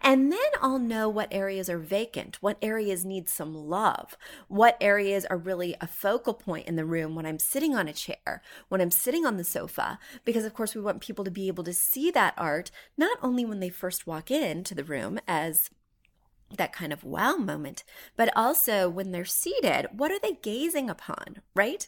And 0.01 0.31
then 0.31 0.39
I'll 0.61 0.79
know 0.79 1.09
what 1.09 1.27
areas 1.31 1.69
are 1.69 1.77
vacant, 1.77 2.41
what 2.41 2.57
areas 2.61 3.05
need 3.05 3.29
some 3.29 3.53
love, 3.53 4.17
what 4.47 4.77
areas 4.81 5.25
are 5.25 5.37
really 5.37 5.75
a 5.79 5.87
focal 5.87 6.33
point 6.33 6.67
in 6.67 6.75
the 6.75 6.85
room 6.85 7.15
when 7.15 7.25
I'm 7.25 7.39
sitting 7.39 7.75
on 7.75 7.87
a 7.87 7.93
chair, 7.93 8.41
when 8.69 8.81
I'm 8.81 8.91
sitting 8.91 9.25
on 9.25 9.37
the 9.37 9.43
sofa, 9.43 9.99
because 10.25 10.45
of 10.45 10.53
course 10.53 10.75
we 10.75 10.81
want 10.81 11.01
people 11.01 11.25
to 11.25 11.31
be 11.31 11.47
able 11.47 11.63
to 11.63 11.73
see 11.73 12.11
that 12.11 12.33
art 12.37 12.71
not 12.97 13.17
only 13.21 13.45
when 13.45 13.59
they 13.59 13.69
first 13.69 14.07
walk 14.07 14.31
into 14.31 14.75
the 14.75 14.83
room 14.83 15.19
as 15.27 15.69
that 16.55 16.71
kind 16.71 16.93
of 16.93 17.03
wow 17.03 17.35
moment, 17.35 17.83
but 18.15 18.31
also 18.35 18.89
when 18.89 19.11
they're 19.11 19.25
seated, 19.25 19.87
what 19.91 20.11
are 20.11 20.19
they 20.19 20.37
gazing 20.41 20.89
upon, 20.89 21.41
right? 21.55 21.87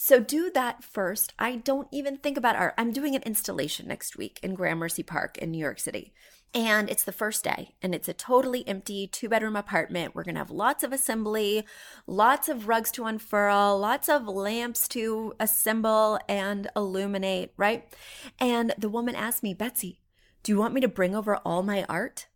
So 0.00 0.20
do 0.20 0.48
that 0.54 0.84
first. 0.84 1.34
I 1.40 1.56
don't 1.56 1.88
even 1.90 2.18
think 2.18 2.38
about 2.38 2.54
art. 2.54 2.74
I'm 2.78 2.92
doing 2.92 3.16
an 3.16 3.22
installation 3.24 3.88
next 3.88 4.16
week 4.16 4.38
in 4.44 4.54
Gramercy 4.54 5.02
Park 5.02 5.36
in 5.38 5.50
New 5.50 5.58
York 5.58 5.80
City. 5.80 6.12
And 6.54 6.88
it's 6.88 7.02
the 7.02 7.10
first 7.10 7.42
day, 7.42 7.74
and 7.82 7.92
it's 7.96 8.08
a 8.08 8.14
totally 8.14 8.66
empty 8.68 9.08
two 9.08 9.28
bedroom 9.28 9.56
apartment. 9.56 10.14
We're 10.14 10.22
gonna 10.22 10.38
have 10.38 10.52
lots 10.52 10.84
of 10.84 10.92
assembly, 10.92 11.66
lots 12.06 12.48
of 12.48 12.68
rugs 12.68 12.92
to 12.92 13.06
unfurl, 13.06 13.76
lots 13.76 14.08
of 14.08 14.28
lamps 14.28 14.86
to 14.88 15.34
assemble 15.40 16.20
and 16.28 16.70
illuminate, 16.76 17.52
right? 17.56 17.92
And 18.38 18.72
the 18.78 18.88
woman 18.88 19.16
asked 19.16 19.42
me, 19.42 19.52
Betsy, 19.52 20.00
do 20.44 20.52
you 20.52 20.58
want 20.58 20.74
me 20.74 20.80
to 20.80 20.88
bring 20.88 21.16
over 21.16 21.38
all 21.38 21.64
my 21.64 21.84
art? 21.88 22.27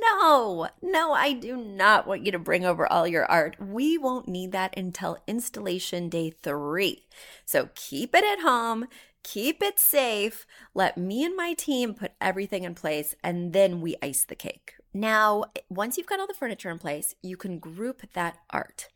No, 0.00 0.68
no, 0.82 1.12
I 1.12 1.32
do 1.32 1.56
not 1.56 2.06
want 2.06 2.24
you 2.24 2.32
to 2.32 2.38
bring 2.38 2.64
over 2.64 2.90
all 2.90 3.06
your 3.06 3.24
art. 3.26 3.56
We 3.60 3.98
won't 3.98 4.28
need 4.28 4.52
that 4.52 4.76
until 4.76 5.18
installation 5.26 6.08
day 6.08 6.30
three. 6.30 7.06
So 7.44 7.70
keep 7.74 8.14
it 8.14 8.24
at 8.24 8.40
home 8.42 8.86
keep 9.24 9.62
it 9.62 9.80
safe. 9.80 10.46
Let 10.74 10.96
me 10.96 11.24
and 11.24 11.34
my 11.34 11.54
team 11.54 11.94
put 11.94 12.12
everything 12.20 12.62
in 12.62 12.76
place, 12.76 13.16
and 13.24 13.52
then 13.52 13.80
we 13.80 13.96
ice 14.00 14.24
the 14.24 14.36
cake. 14.36 14.74
Now, 14.92 15.46
once 15.68 15.98
you've 15.98 16.06
got 16.06 16.20
all 16.20 16.28
the 16.28 16.34
furniture 16.34 16.70
in 16.70 16.78
place, 16.78 17.16
you 17.20 17.36
can 17.36 17.58
group 17.58 18.02
that 18.12 18.36
art. 18.50 18.90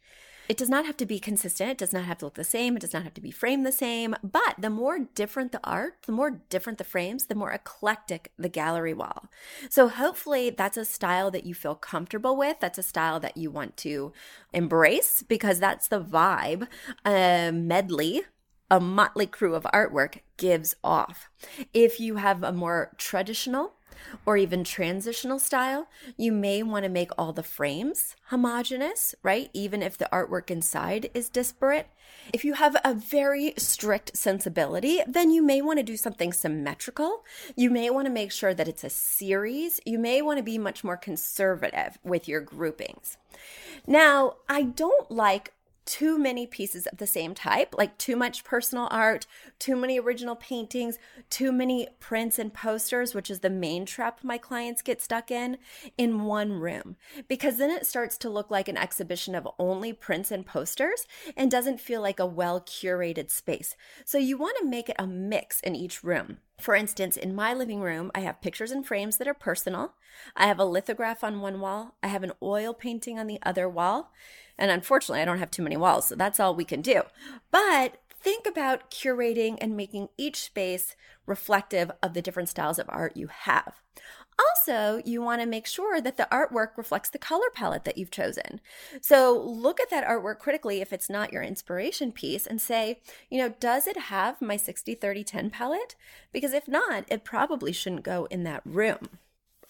It 0.49 0.57
does 0.57 0.71
not 0.71 0.87
have 0.87 0.97
to 0.99 1.07
be 1.07 1.19
consistent. 1.19 1.71
It 1.73 1.79
does 1.79 1.93
not 1.93 2.05
have 2.05 2.19
to 2.19 2.25
look 2.25 2.35
the 2.35 2.45
same. 2.45 2.77
It 2.77 2.81
does 2.81 2.95
not 2.95 3.05
have 3.05 3.15
to 3.15 3.21
be 3.21 3.31
framed 3.31 3.67
the 3.67 3.73
same. 3.73 4.17
But 4.23 4.55
the 4.59 4.71
more 4.71 4.99
different 5.15 5.53
the 5.53 5.61
art, 5.63 5.95
the 6.07 6.13
more 6.13 6.41
different 6.49 6.79
the 6.79 6.85
frames, 6.85 7.27
the 7.27 7.35
more 7.35 7.53
eclectic 7.53 8.33
the 8.39 8.49
gallery 8.49 8.95
wall. 8.95 9.27
So 9.69 9.89
hopefully 9.89 10.51
that's 10.51 10.79
a 10.79 10.85
style 10.85 11.31
that 11.33 11.45
you 11.45 11.55
feel 11.55 11.75
comfortable 11.75 12.37
with. 12.37 12.57
That's 12.61 12.79
a 12.79 12.83
style 12.83 13.21
that 13.21 13.37
you 13.37 13.51
want 13.51 13.77
to 13.79 14.13
embrace 14.53 15.23
because 15.23 15.61
that's 15.61 15.89
the 15.89 16.01
vibe. 16.01 16.67
A 17.05 17.53
medley 17.53 18.23
a 18.71 18.81
motley 18.81 19.27
crew 19.27 19.55
of 19.55 19.63
artwork 19.73 20.21
gives 20.37 20.75
off. 20.85 21.31
If 21.73 22.01
you 22.01 22.17
have 22.17 22.43
a 22.43 22.53
more 22.53 22.93
traditional 22.99 23.78
or 24.25 24.37
even 24.37 24.65
transitional 24.65 25.39
style, 25.39 25.89
you 26.17 26.33
may 26.33 26.63
want 26.63 26.85
to 26.85 26.89
make 26.89 27.11
all 27.17 27.33
the 27.33 27.43
frames 27.43 28.17
homogeneous, 28.27 29.15
right? 29.23 29.51
Even 29.53 29.83
if 29.83 29.97
the 29.97 30.09
artwork 30.13 30.51
inside 30.51 31.11
is 31.15 31.29
disparate. 31.29 31.89
If 32.33 32.45
you 32.45 32.55
have 32.55 32.77
a 32.85 32.95
very 32.95 33.55
strict 33.57 34.17
sensibility, 34.17 35.01
then 35.07 35.31
you 35.31 35.43
may 35.43 35.63
want 35.63 35.79
to 35.79 35.83
do 35.83 35.97
something 35.97 36.33
symmetrical. 36.33 37.25
You 37.57 37.71
may 37.71 37.91
want 37.91 38.07
to 38.07 38.13
make 38.13 38.33
sure 38.33 38.55
that 38.55 38.69
it's 38.69 38.85
a 38.85 38.91
series. 38.91 39.81
You 39.85 39.99
may 39.99 40.23
want 40.23 40.39
to 40.39 40.43
be 40.43 40.59
much 40.59 40.85
more 40.85 40.97
conservative 40.97 41.99
with 42.03 42.29
your 42.29 42.41
groupings. 42.41 43.17
Now, 43.87 44.35
I 44.49 44.63
don't 44.63 45.11
like 45.11 45.53
too 45.89 46.19
many 46.19 46.47
pieces 46.47 46.87
of 46.87 46.99
the 46.99 47.07
same 47.07 47.35
type, 47.35 47.75
like 47.79 47.97
too 47.97 48.15
much 48.15 48.45
personal 48.45 48.89
art, 48.91 49.27
too 49.59 49.75
many 49.75 49.99
original 49.99 50.37
paintings, 50.37 50.99
too 51.31 51.51
many 51.51 51.89
prints 51.99 52.39
and 52.39 52.53
posters, 52.53 53.15
which 53.15 53.31
is 53.31 53.41
the 53.41 53.49
main 53.49 53.87
trap 53.87 54.21
my 54.23 54.37
clients 54.37 54.83
get 54.83 55.01
stuck 55.01 55.31
in, 55.31 55.57
in 55.97 56.25
one 56.25 56.53
room. 56.53 56.97
Because 57.27 57.57
then 57.57 57.71
it 57.71 57.87
starts 57.87 58.19
to 58.19 58.29
look 58.29 58.51
like 58.51 58.69
an 58.69 58.77
exhibition 58.77 59.35
of 59.35 59.49
only 59.59 59.95
prints 59.95 60.31
and 60.31 60.45
posters 60.45 61.07
and 61.35 61.51
doesn't 61.51 61.81
feel 61.81 62.03
like 62.03 62.21
a 62.21 62.27
well 62.27 62.61
curated 62.61 63.31
space. 63.31 63.75
So 64.05 64.19
you 64.19 64.37
want 64.37 64.59
to 64.59 64.69
make 64.69 64.91
it 64.91 64.97
a 64.99 65.07
mix 65.07 65.59
in 65.61 65.75
each 65.75 66.05
room. 66.05 66.37
For 66.61 66.75
instance, 66.75 67.17
in 67.17 67.35
my 67.35 67.55
living 67.55 67.81
room, 67.81 68.11
I 68.15 68.21
have 68.21 68.43
pictures 68.43 68.73
and 68.73 68.85
frames 68.85 69.17
that 69.17 69.29
are 69.29 69.35
personal. 69.35 69.95
I 70.37 70.49
have 70.49 70.59
a 70.59 70.65
lithograph 70.65 71.23
on 71.25 71.41
one 71.41 71.61
wall. 71.61 71.95
I 72.03 72.09
have 72.09 72.25
an 72.25 72.33
oil 72.43 72.75
painting 72.75 73.19
on 73.19 73.29
the 73.29 73.39
other 73.43 73.69
wall. 73.69 74.13
And 74.59 74.71
unfortunately, 74.71 75.23
I 75.23 75.25
don't 75.25 75.39
have 75.39 75.51
too 75.51 75.63
many 75.63 75.77
walls, 75.77 76.09
so 76.09 76.17
that's 76.17 76.41
all 76.41 76.55
we 76.55 76.65
can 76.65 76.83
do. 76.83 77.03
But 77.51 77.99
think 78.11 78.47
about 78.47 78.91
curating 78.91 79.59
and 79.61 79.77
making 79.77 80.09
each 80.17 80.41
space 80.43 80.97
reflective 81.27 81.91
of 82.03 82.15
the 82.15 82.23
different 82.23 82.49
styles 82.49 82.79
of 82.79 82.87
art 82.89 83.17
you 83.17 83.29
have. 83.29 83.81
Also, 84.39 85.03
you 85.05 85.21
want 85.21 85.41
to 85.41 85.47
make 85.47 85.67
sure 85.67 86.01
that 86.01 86.17
the 86.17 86.29
artwork 86.31 86.77
reflects 86.77 87.11
the 87.11 87.19
color 87.19 87.49
palette 87.53 87.85
that 87.85 87.99
you've 87.99 88.11
chosen. 88.11 88.61
So 89.01 89.37
look 89.37 89.81
at 89.81 89.91
that 89.91 90.07
artwork 90.07 90.39
critically 90.39 90.81
if 90.81 90.93
it's 90.93 91.11
not 91.11 91.33
your 91.33 91.43
inspiration 91.43 92.13
piece 92.13 92.47
and 92.47 92.61
say, 92.61 93.01
you 93.31 93.39
know, 93.39 93.55
does 93.61 93.89
it 93.89 93.97
have 93.97 94.41
my 94.41 94.57
60 94.57 94.95
30 94.95 95.25
10 95.25 95.51
palette? 95.51 95.97
Because 96.33 96.53
if 96.53 96.69
not, 96.69 97.05
it 97.09 97.25
probably 97.25 97.73
shouldn't 97.73 98.05
go 98.05 98.27
in 98.31 98.45
that 98.45 98.63
room. 98.65 99.09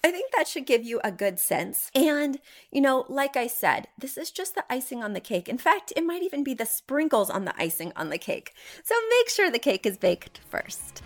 I 0.05 0.13
think 0.13 0.31
that 0.33 0.47
should 0.47 0.65
give 0.65 0.85
you 0.85 1.01
a 1.03 1.11
good 1.11 1.41
sense. 1.41 1.91
And, 1.93 2.39
you 2.71 2.81
know, 2.81 3.05
like 3.09 3.37
I 3.37 3.49
said, 3.49 3.89
this 3.99 4.17
is 4.17 4.31
just 4.31 4.55
the 4.55 4.65
icing 4.71 5.03
on 5.03 5.13
the 5.13 5.21
cake. 5.21 5.49
In 5.49 5.59
fact, 5.59 5.93
it 5.97 6.05
might 6.05 6.23
even 6.23 6.45
be 6.45 6.55
the 6.55 6.67
sprinkles 6.67 7.31
on 7.31 7.45
the 7.45 7.61
icing 7.61 7.93
on 7.97 8.09
the 8.09 8.19
cake. 8.19 8.55
So 8.85 8.95
make 9.11 9.29
sure 9.29 9.51
the 9.51 9.59
cake 9.59 9.85
is 9.85 9.99
baked 9.99 10.39
first. 10.49 11.03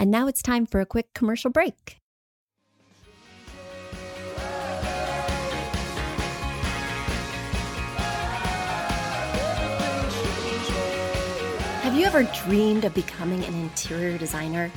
And 0.00 0.10
now 0.10 0.28
it's 0.28 0.40
time 0.40 0.64
for 0.64 0.80
a 0.80 0.86
quick 0.86 1.12
commercial 1.14 1.50
break. 1.50 1.98
Have 11.82 11.94
you 11.94 12.06
ever 12.06 12.22
dreamed 12.44 12.86
of 12.86 12.94
becoming 12.94 13.44
an 13.44 13.54
interior 13.54 14.16
designer? 14.16 14.72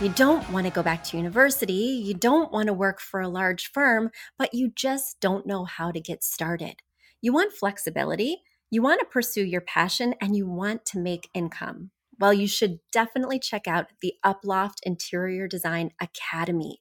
You 0.00 0.08
don't 0.08 0.50
want 0.50 0.66
to 0.66 0.72
go 0.72 0.82
back 0.82 1.04
to 1.04 1.16
university, 1.16 1.72
you 1.72 2.14
don't 2.14 2.50
want 2.50 2.66
to 2.66 2.72
work 2.72 3.00
for 3.00 3.20
a 3.20 3.28
large 3.28 3.70
firm, 3.70 4.10
but 4.36 4.52
you 4.52 4.72
just 4.74 5.20
don't 5.20 5.46
know 5.46 5.64
how 5.64 5.92
to 5.92 6.00
get 6.00 6.24
started. 6.24 6.76
You 7.20 7.32
want 7.32 7.52
flexibility, 7.52 8.42
you 8.70 8.82
want 8.82 9.00
to 9.00 9.06
pursue 9.06 9.44
your 9.44 9.60
passion, 9.60 10.14
and 10.20 10.34
you 10.34 10.48
want 10.48 10.84
to 10.86 10.98
make 10.98 11.30
income 11.34 11.90
well, 12.22 12.32
you 12.32 12.46
should 12.46 12.78
definitely 12.92 13.40
check 13.40 13.66
out 13.66 13.86
the 14.00 14.14
Uploft 14.24 14.76
Interior 14.84 15.48
Design 15.48 15.90
Academy. 16.00 16.80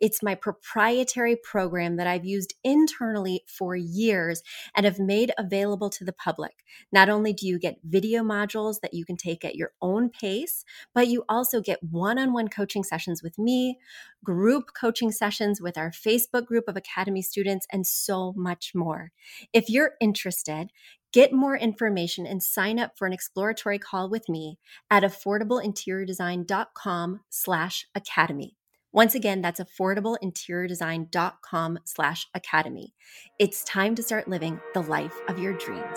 It's 0.00 0.20
my 0.20 0.34
proprietary 0.34 1.36
program 1.36 1.94
that 1.94 2.08
I've 2.08 2.24
used 2.24 2.54
internally 2.64 3.44
for 3.46 3.76
years 3.76 4.42
and 4.74 4.84
have 4.84 4.98
made 4.98 5.30
available 5.38 5.90
to 5.90 6.04
the 6.04 6.12
public. 6.12 6.64
Not 6.90 7.08
only 7.08 7.32
do 7.32 7.46
you 7.46 7.56
get 7.56 7.78
video 7.84 8.24
modules 8.24 8.80
that 8.80 8.92
you 8.92 9.04
can 9.04 9.16
take 9.16 9.44
at 9.44 9.54
your 9.54 9.70
own 9.80 10.08
pace, 10.08 10.64
but 10.92 11.06
you 11.06 11.22
also 11.28 11.60
get 11.60 11.78
one 11.84 12.18
on 12.18 12.32
one 12.32 12.48
coaching 12.48 12.82
sessions 12.82 13.22
with 13.22 13.38
me, 13.38 13.78
group 14.24 14.72
coaching 14.74 15.12
sessions 15.12 15.60
with 15.60 15.78
our 15.78 15.92
Facebook 15.92 16.46
group 16.46 16.64
of 16.66 16.76
Academy 16.76 17.22
students, 17.22 17.64
and 17.70 17.86
so 17.86 18.32
much 18.36 18.72
more. 18.74 19.12
If 19.52 19.68
you're 19.68 19.92
interested, 20.00 20.72
Get 21.12 21.32
more 21.32 21.56
information 21.56 22.26
and 22.26 22.40
sign 22.42 22.78
up 22.78 22.92
for 22.96 23.06
an 23.06 23.12
exploratory 23.12 23.78
call 23.78 24.08
with 24.08 24.26
me 24.28 24.58
at 24.90 25.02
affordableinteriordesign.com 25.02 27.20
slash 27.28 27.86
academy. 27.94 28.56
Once 28.92 29.14
again, 29.14 29.40
that's 29.40 29.60
affordableinteriordesign.com 29.60 31.78
slash 31.84 32.26
academy. 32.34 32.92
It's 33.38 33.62
time 33.64 33.94
to 33.94 34.02
start 34.02 34.28
living 34.28 34.60
the 34.74 34.82
life 34.82 35.14
of 35.28 35.38
your 35.38 35.54
dreams. 35.54 35.96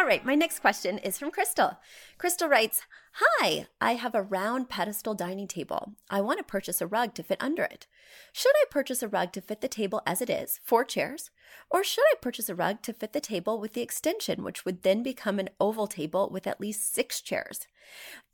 All 0.00 0.06
right, 0.06 0.24
my 0.24 0.34
next 0.34 0.60
question 0.60 0.96
is 0.96 1.18
from 1.18 1.30
Crystal. 1.30 1.78
Crystal 2.16 2.48
writes 2.48 2.80
Hi, 3.12 3.66
I 3.82 3.96
have 3.96 4.14
a 4.14 4.22
round 4.22 4.70
pedestal 4.70 5.12
dining 5.12 5.46
table. 5.46 5.92
I 6.08 6.22
want 6.22 6.38
to 6.38 6.42
purchase 6.42 6.80
a 6.80 6.86
rug 6.86 7.12
to 7.16 7.22
fit 7.22 7.36
under 7.38 7.64
it. 7.64 7.86
Should 8.32 8.54
I 8.56 8.64
purchase 8.70 9.02
a 9.02 9.08
rug 9.08 9.30
to 9.34 9.42
fit 9.42 9.60
the 9.60 9.68
table 9.68 10.00
as 10.06 10.22
it 10.22 10.30
is, 10.30 10.58
four 10.64 10.86
chairs? 10.86 11.30
Or 11.70 11.84
should 11.84 12.06
I 12.10 12.14
purchase 12.18 12.48
a 12.48 12.54
rug 12.54 12.80
to 12.80 12.94
fit 12.94 13.12
the 13.12 13.20
table 13.20 13.60
with 13.60 13.74
the 13.74 13.82
extension, 13.82 14.42
which 14.42 14.64
would 14.64 14.84
then 14.84 15.02
become 15.02 15.38
an 15.38 15.50
oval 15.60 15.86
table 15.86 16.30
with 16.32 16.46
at 16.46 16.62
least 16.62 16.94
six 16.94 17.20
chairs? 17.20 17.66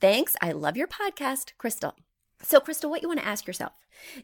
Thanks. 0.00 0.36
I 0.40 0.52
love 0.52 0.76
your 0.76 0.86
podcast, 0.86 1.50
Crystal. 1.58 1.96
So, 2.42 2.60
Crystal, 2.60 2.88
what 2.88 3.02
you 3.02 3.08
want 3.08 3.18
to 3.18 3.26
ask 3.26 3.44
yourself 3.44 3.72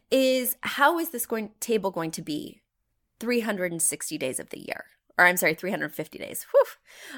is 0.09 0.55
how 0.61 0.97
is 0.97 1.09
this 1.09 1.25
going, 1.25 1.51
table 1.59 1.91
going 1.91 2.11
to 2.11 2.21
be 2.21 2.61
360 3.19 4.17
days 4.17 4.39
of 4.39 4.49
the 4.49 4.61
year? 4.61 4.85
Or 5.17 5.25
I'm 5.25 5.37
sorry, 5.37 5.53
350 5.53 6.17
days. 6.17 6.45
Whew. 6.51 6.65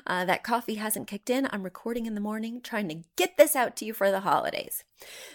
Uh, 0.05 0.25
that 0.25 0.43
coffee 0.43 0.75
hasn't 0.75 1.07
kicked 1.07 1.29
in. 1.29 1.47
I'm 1.51 1.63
recording 1.63 2.05
in 2.05 2.15
the 2.15 2.21
morning, 2.21 2.61
trying 2.61 2.89
to 2.89 3.03
get 3.15 3.37
this 3.37 3.55
out 3.55 3.75
to 3.77 3.85
you 3.85 3.93
for 3.93 4.11
the 4.11 4.21
holidays. 4.21 4.83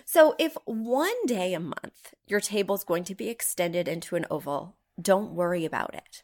So, 0.05 0.35
if 0.39 0.57
one 0.65 1.27
day 1.27 1.55
a 1.55 1.61
month 1.61 2.15
your 2.27 2.41
table 2.41 2.75
is 2.75 2.85
going 2.85 3.05
to 3.05 3.15
be 3.15 3.29
extended 3.29 3.89
into 3.89 4.17
an 4.17 4.27
oval, 4.31 4.77
don't 5.01 5.33
worry 5.33 5.65
about 5.65 5.95
it, 5.95 6.23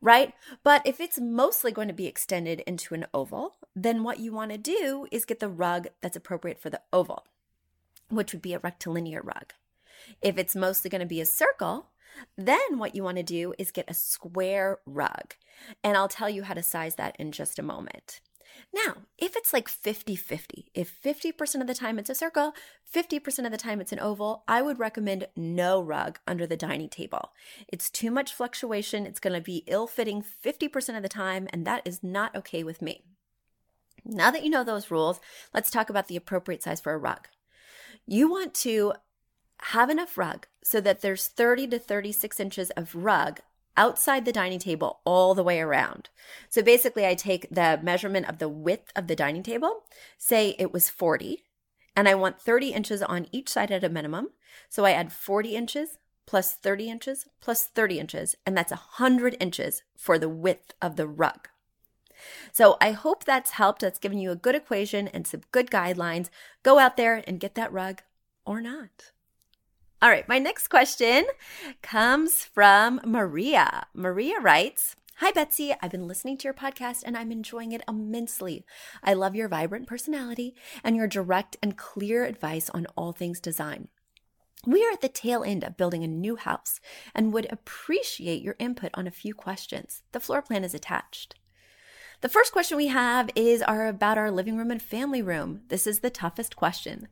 right? 0.00 0.32
But 0.64 0.82
if 0.84 1.00
it's 1.00 1.20
mostly 1.20 1.70
going 1.70 1.88
to 1.88 1.94
be 1.94 2.06
extended 2.06 2.60
into 2.60 2.94
an 2.94 3.06
oval, 3.14 3.56
then 3.74 4.02
what 4.02 4.18
you 4.18 4.32
want 4.32 4.50
to 4.50 4.58
do 4.58 5.06
is 5.12 5.24
get 5.24 5.40
the 5.40 5.48
rug 5.48 5.88
that's 6.00 6.16
appropriate 6.16 6.60
for 6.60 6.70
the 6.70 6.80
oval, 6.92 7.24
which 8.08 8.32
would 8.32 8.42
be 8.42 8.54
a 8.54 8.58
rectilinear 8.58 9.22
rug. 9.22 9.52
If 10.22 10.38
it's 10.38 10.56
mostly 10.56 10.90
going 10.90 11.00
to 11.00 11.06
be 11.06 11.20
a 11.20 11.26
circle, 11.26 11.86
then 12.36 12.78
what 12.78 12.94
you 12.94 13.02
want 13.02 13.16
to 13.18 13.22
do 13.22 13.54
is 13.58 13.70
get 13.70 13.90
a 13.90 13.94
square 13.94 14.78
rug. 14.86 15.34
And 15.82 15.96
I'll 15.96 16.08
tell 16.08 16.30
you 16.30 16.42
how 16.44 16.54
to 16.54 16.62
size 16.62 16.96
that 16.96 17.16
in 17.18 17.32
just 17.32 17.58
a 17.58 17.62
moment. 17.62 18.20
Now, 18.74 18.96
if 19.18 19.36
it's 19.36 19.52
like 19.52 19.68
50 19.68 20.16
50, 20.16 20.70
if 20.74 21.02
50% 21.02 21.60
of 21.60 21.66
the 21.66 21.74
time 21.74 21.98
it's 21.98 22.10
a 22.10 22.14
circle, 22.14 22.54
50% 22.92 23.44
of 23.44 23.50
the 23.50 23.58
time 23.58 23.80
it's 23.80 23.92
an 23.92 24.00
oval, 24.00 24.44
I 24.48 24.62
would 24.62 24.78
recommend 24.78 25.28
no 25.36 25.80
rug 25.80 26.18
under 26.26 26.46
the 26.46 26.56
dining 26.56 26.88
table. 26.88 27.32
It's 27.68 27.90
too 27.90 28.10
much 28.10 28.32
fluctuation. 28.32 29.06
It's 29.06 29.20
going 29.20 29.34
to 29.34 29.40
be 29.40 29.64
ill 29.66 29.86
fitting 29.86 30.24
50% 30.44 30.96
of 30.96 31.02
the 31.02 31.08
time, 31.08 31.48
and 31.52 31.66
that 31.66 31.82
is 31.84 32.02
not 32.02 32.34
okay 32.36 32.62
with 32.62 32.82
me. 32.82 33.04
Now 34.04 34.30
that 34.30 34.44
you 34.44 34.50
know 34.50 34.64
those 34.64 34.90
rules, 34.90 35.20
let's 35.52 35.70
talk 35.70 35.90
about 35.90 36.08
the 36.08 36.16
appropriate 36.16 36.62
size 36.62 36.80
for 36.80 36.92
a 36.92 36.98
rug. 36.98 37.28
You 38.06 38.30
want 38.30 38.54
to 38.54 38.92
have 39.58 39.90
enough 39.90 40.18
rug 40.18 40.46
so 40.62 40.80
that 40.80 41.00
there's 41.00 41.28
30 41.28 41.68
to 41.68 41.78
36 41.78 42.40
inches 42.40 42.70
of 42.70 42.94
rug 42.94 43.40
outside 43.76 44.24
the 44.24 44.32
dining 44.32 44.58
table 44.58 45.00
all 45.04 45.34
the 45.34 45.42
way 45.42 45.60
around. 45.60 46.08
So 46.48 46.62
basically, 46.62 47.06
I 47.06 47.14
take 47.14 47.48
the 47.50 47.78
measurement 47.82 48.28
of 48.28 48.38
the 48.38 48.48
width 48.48 48.90
of 48.96 49.06
the 49.06 49.16
dining 49.16 49.42
table, 49.42 49.84
say 50.18 50.56
it 50.58 50.72
was 50.72 50.90
40, 50.90 51.44
and 51.94 52.08
I 52.08 52.14
want 52.14 52.40
30 52.40 52.72
inches 52.72 53.02
on 53.02 53.26
each 53.32 53.48
side 53.48 53.70
at 53.70 53.84
a 53.84 53.88
minimum. 53.88 54.30
So 54.68 54.84
I 54.84 54.92
add 54.92 55.12
40 55.12 55.56
inches 55.56 55.98
plus 56.26 56.54
30 56.54 56.90
inches 56.90 57.26
plus 57.40 57.66
30 57.66 58.00
inches, 58.00 58.36
and 58.44 58.56
that's 58.56 58.72
100 58.72 59.36
inches 59.40 59.82
for 59.96 60.18
the 60.18 60.28
width 60.28 60.74
of 60.82 60.96
the 60.96 61.06
rug. 61.06 61.48
So 62.52 62.76
I 62.80 62.92
hope 62.92 63.24
that's 63.24 63.52
helped. 63.52 63.82
That's 63.82 63.98
given 63.98 64.18
you 64.18 64.30
a 64.30 64.36
good 64.36 64.54
equation 64.54 65.08
and 65.08 65.26
some 65.26 65.42
good 65.52 65.70
guidelines. 65.70 66.28
Go 66.62 66.78
out 66.78 66.96
there 66.96 67.22
and 67.26 67.40
get 67.40 67.54
that 67.54 67.72
rug 67.72 68.02
or 68.44 68.60
not. 68.60 69.12
All 70.02 70.10
right, 70.10 70.28
my 70.28 70.38
next 70.38 70.68
question 70.68 71.24
comes 71.80 72.44
from 72.44 73.00
Maria. 73.02 73.86
Maria 73.94 74.38
writes, 74.40 74.94
Hi, 75.16 75.30
Betsy. 75.30 75.74
I've 75.80 75.90
been 75.90 76.06
listening 76.06 76.36
to 76.36 76.44
your 76.44 76.52
podcast 76.52 77.02
and 77.02 77.16
I'm 77.16 77.32
enjoying 77.32 77.72
it 77.72 77.80
immensely. 77.88 78.66
I 79.02 79.14
love 79.14 79.34
your 79.34 79.48
vibrant 79.48 79.86
personality 79.86 80.54
and 80.84 80.96
your 80.96 81.06
direct 81.06 81.56
and 81.62 81.78
clear 81.78 82.26
advice 82.26 82.68
on 82.68 82.86
all 82.94 83.12
things 83.12 83.40
design. 83.40 83.88
We 84.66 84.84
are 84.84 84.92
at 84.92 85.00
the 85.00 85.08
tail 85.08 85.42
end 85.42 85.64
of 85.64 85.78
building 85.78 86.04
a 86.04 86.08
new 86.08 86.36
house 86.36 86.78
and 87.14 87.32
would 87.32 87.50
appreciate 87.50 88.42
your 88.42 88.56
input 88.58 88.90
on 88.92 89.06
a 89.06 89.10
few 89.10 89.32
questions. 89.32 90.02
The 90.12 90.20
floor 90.20 90.42
plan 90.42 90.62
is 90.62 90.74
attached. 90.74 91.36
The 92.22 92.28
first 92.30 92.52
question 92.52 92.76
we 92.76 92.86
have 92.86 93.28
is 93.34 93.60
our, 93.62 93.86
about 93.86 94.16
our 94.16 94.30
living 94.30 94.56
room 94.56 94.70
and 94.70 94.80
family 94.80 95.20
room. 95.20 95.60
This 95.68 95.86
is 95.86 96.00
the 96.00 96.10
toughest 96.10 96.56
question. 96.56 97.08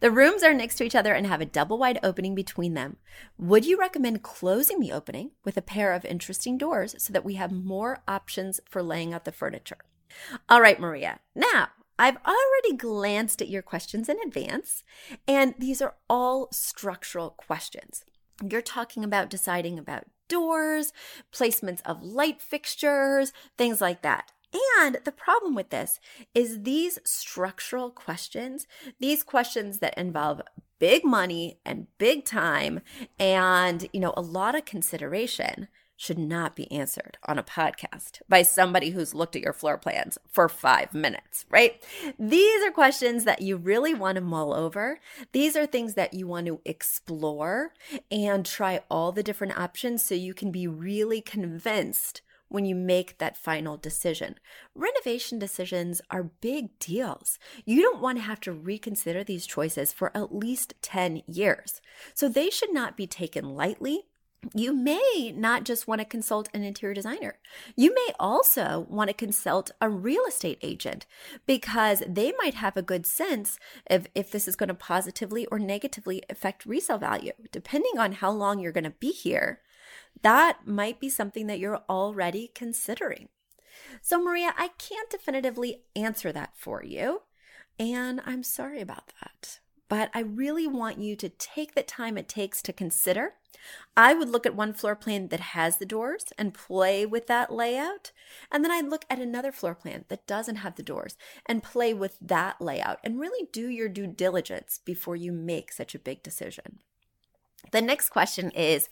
The 0.00 0.10
rooms 0.10 0.42
are 0.42 0.52
next 0.52 0.74
to 0.76 0.84
each 0.84 0.96
other 0.96 1.14
and 1.14 1.26
have 1.26 1.40
a 1.40 1.46
double 1.46 1.78
wide 1.78 2.00
opening 2.02 2.34
between 2.34 2.74
them. 2.74 2.96
Would 3.38 3.64
you 3.64 3.78
recommend 3.78 4.22
closing 4.22 4.80
the 4.80 4.92
opening 4.92 5.30
with 5.44 5.56
a 5.56 5.62
pair 5.62 5.92
of 5.92 6.04
interesting 6.04 6.58
doors 6.58 6.96
so 6.98 7.12
that 7.12 7.24
we 7.24 7.34
have 7.34 7.52
more 7.52 8.02
options 8.08 8.60
for 8.68 8.82
laying 8.82 9.14
out 9.14 9.24
the 9.24 9.32
furniture? 9.32 9.78
All 10.48 10.60
right, 10.60 10.80
Maria. 10.80 11.20
Now, 11.36 11.68
I've 11.96 12.18
already 12.26 12.76
glanced 12.76 13.40
at 13.40 13.48
your 13.48 13.62
questions 13.62 14.08
in 14.08 14.16
advance, 14.24 14.82
and 15.26 15.54
these 15.58 15.80
are 15.80 15.94
all 16.08 16.48
structural 16.52 17.30
questions. 17.30 18.04
You're 18.48 18.62
talking 18.62 19.04
about 19.04 19.30
deciding 19.30 19.78
about 19.78 20.04
doors, 20.28 20.92
placements 21.32 21.80
of 21.84 22.02
light 22.02 22.40
fixtures, 22.40 23.32
things 23.56 23.80
like 23.80 24.02
that. 24.02 24.30
And 24.78 24.98
the 25.04 25.12
problem 25.12 25.54
with 25.54 25.70
this 25.70 26.00
is 26.34 26.62
these 26.62 26.98
structural 27.04 27.90
questions, 27.90 28.66
these 28.98 29.22
questions 29.22 29.78
that 29.78 29.96
involve 29.98 30.40
big 30.78 31.04
money 31.04 31.58
and 31.64 31.86
big 31.98 32.24
time 32.24 32.80
and, 33.18 33.88
you 33.92 34.00
know, 34.00 34.14
a 34.16 34.22
lot 34.22 34.54
of 34.54 34.64
consideration 34.64 35.68
should 35.98 36.18
not 36.18 36.54
be 36.54 36.70
answered 36.70 37.18
on 37.26 37.38
a 37.38 37.42
podcast 37.42 38.22
by 38.28 38.40
somebody 38.40 38.90
who's 38.90 39.14
looked 39.14 39.34
at 39.34 39.42
your 39.42 39.52
floor 39.52 39.76
plans 39.76 40.16
for 40.28 40.48
five 40.48 40.94
minutes, 40.94 41.44
right? 41.50 41.82
These 42.16 42.64
are 42.64 42.70
questions 42.70 43.24
that 43.24 43.42
you 43.42 43.56
really 43.56 43.94
want 43.94 44.14
to 44.14 44.20
mull 44.20 44.54
over. 44.54 45.00
These 45.32 45.56
are 45.56 45.66
things 45.66 45.94
that 45.94 46.14
you 46.14 46.28
want 46.28 46.46
to 46.46 46.60
explore 46.64 47.72
and 48.12 48.46
try 48.46 48.80
all 48.88 49.10
the 49.10 49.24
different 49.24 49.58
options 49.58 50.04
so 50.04 50.14
you 50.14 50.34
can 50.34 50.52
be 50.52 50.68
really 50.68 51.20
convinced 51.20 52.22
when 52.48 52.64
you 52.64 52.74
make 52.74 53.18
that 53.18 53.36
final 53.36 53.76
decision. 53.76 54.36
Renovation 54.74 55.38
decisions 55.38 56.00
are 56.10 56.30
big 56.40 56.78
deals. 56.78 57.38
You 57.64 57.82
don't 57.82 58.00
want 58.00 58.18
to 58.18 58.24
have 58.24 58.40
to 58.40 58.52
reconsider 58.52 59.24
these 59.24 59.46
choices 59.46 59.92
for 59.92 60.16
at 60.16 60.34
least 60.34 60.74
10 60.82 61.22
years. 61.26 61.80
So 62.14 62.28
they 62.28 62.50
should 62.50 62.72
not 62.72 62.96
be 62.96 63.06
taken 63.06 63.54
lightly 63.54 64.04
you 64.54 64.72
may 64.72 65.32
not 65.36 65.64
just 65.64 65.88
want 65.88 66.00
to 66.00 66.04
consult 66.04 66.48
an 66.54 66.62
interior 66.62 66.94
designer. 66.94 67.38
You 67.76 67.92
may 67.92 68.12
also 68.20 68.86
want 68.88 69.08
to 69.08 69.14
consult 69.14 69.72
a 69.80 69.90
real 69.90 70.24
estate 70.26 70.58
agent 70.62 71.06
because 71.44 72.02
they 72.06 72.32
might 72.38 72.54
have 72.54 72.76
a 72.76 72.82
good 72.82 73.04
sense 73.04 73.58
of 73.90 74.06
if 74.14 74.30
this 74.30 74.46
is 74.46 74.56
going 74.56 74.68
to 74.68 74.74
positively 74.74 75.46
or 75.46 75.58
negatively 75.58 76.22
affect 76.30 76.66
resale 76.66 76.98
value, 76.98 77.32
depending 77.50 77.98
on 77.98 78.12
how 78.12 78.30
long 78.30 78.60
you're 78.60 78.72
going 78.72 78.84
to 78.84 78.90
be 78.90 79.10
here. 79.10 79.60
That 80.22 80.66
might 80.66 81.00
be 81.00 81.08
something 81.08 81.46
that 81.46 81.58
you're 81.58 81.82
already 81.88 82.50
considering. 82.54 83.28
So, 84.02 84.22
Maria, 84.22 84.54
I 84.56 84.68
can't 84.78 85.10
definitively 85.10 85.82
answer 85.94 86.32
that 86.32 86.50
for 86.56 86.82
you, 86.84 87.22
and 87.78 88.20
I'm 88.24 88.42
sorry 88.42 88.80
about 88.80 89.12
that. 89.20 89.60
But 89.88 90.10
I 90.12 90.20
really 90.20 90.66
want 90.66 90.98
you 90.98 91.16
to 91.16 91.28
take 91.28 91.74
the 91.74 91.82
time 91.82 92.18
it 92.18 92.28
takes 92.28 92.60
to 92.62 92.72
consider 92.72 93.34
I 93.96 94.14
would 94.14 94.28
look 94.28 94.46
at 94.46 94.54
one 94.54 94.72
floor 94.72 94.94
plan 94.94 95.28
that 95.28 95.40
has 95.40 95.78
the 95.78 95.86
doors 95.86 96.26
and 96.36 96.54
play 96.54 97.04
with 97.04 97.26
that 97.26 97.52
layout. 97.52 98.12
And 98.50 98.64
then 98.64 98.70
I'd 98.70 98.88
look 98.88 99.04
at 99.10 99.18
another 99.18 99.52
floor 99.52 99.74
plan 99.74 100.04
that 100.08 100.26
doesn't 100.26 100.56
have 100.56 100.76
the 100.76 100.82
doors 100.82 101.16
and 101.46 101.62
play 101.62 101.92
with 101.94 102.16
that 102.20 102.60
layout 102.60 102.98
and 103.02 103.18
really 103.18 103.48
do 103.52 103.68
your 103.68 103.88
due 103.88 104.06
diligence 104.06 104.80
before 104.84 105.16
you 105.16 105.32
make 105.32 105.72
such 105.72 105.94
a 105.94 105.98
big 105.98 106.22
decision. 106.22 106.80
The 107.72 107.82
next 107.82 108.10
question 108.10 108.50
is 108.50 108.88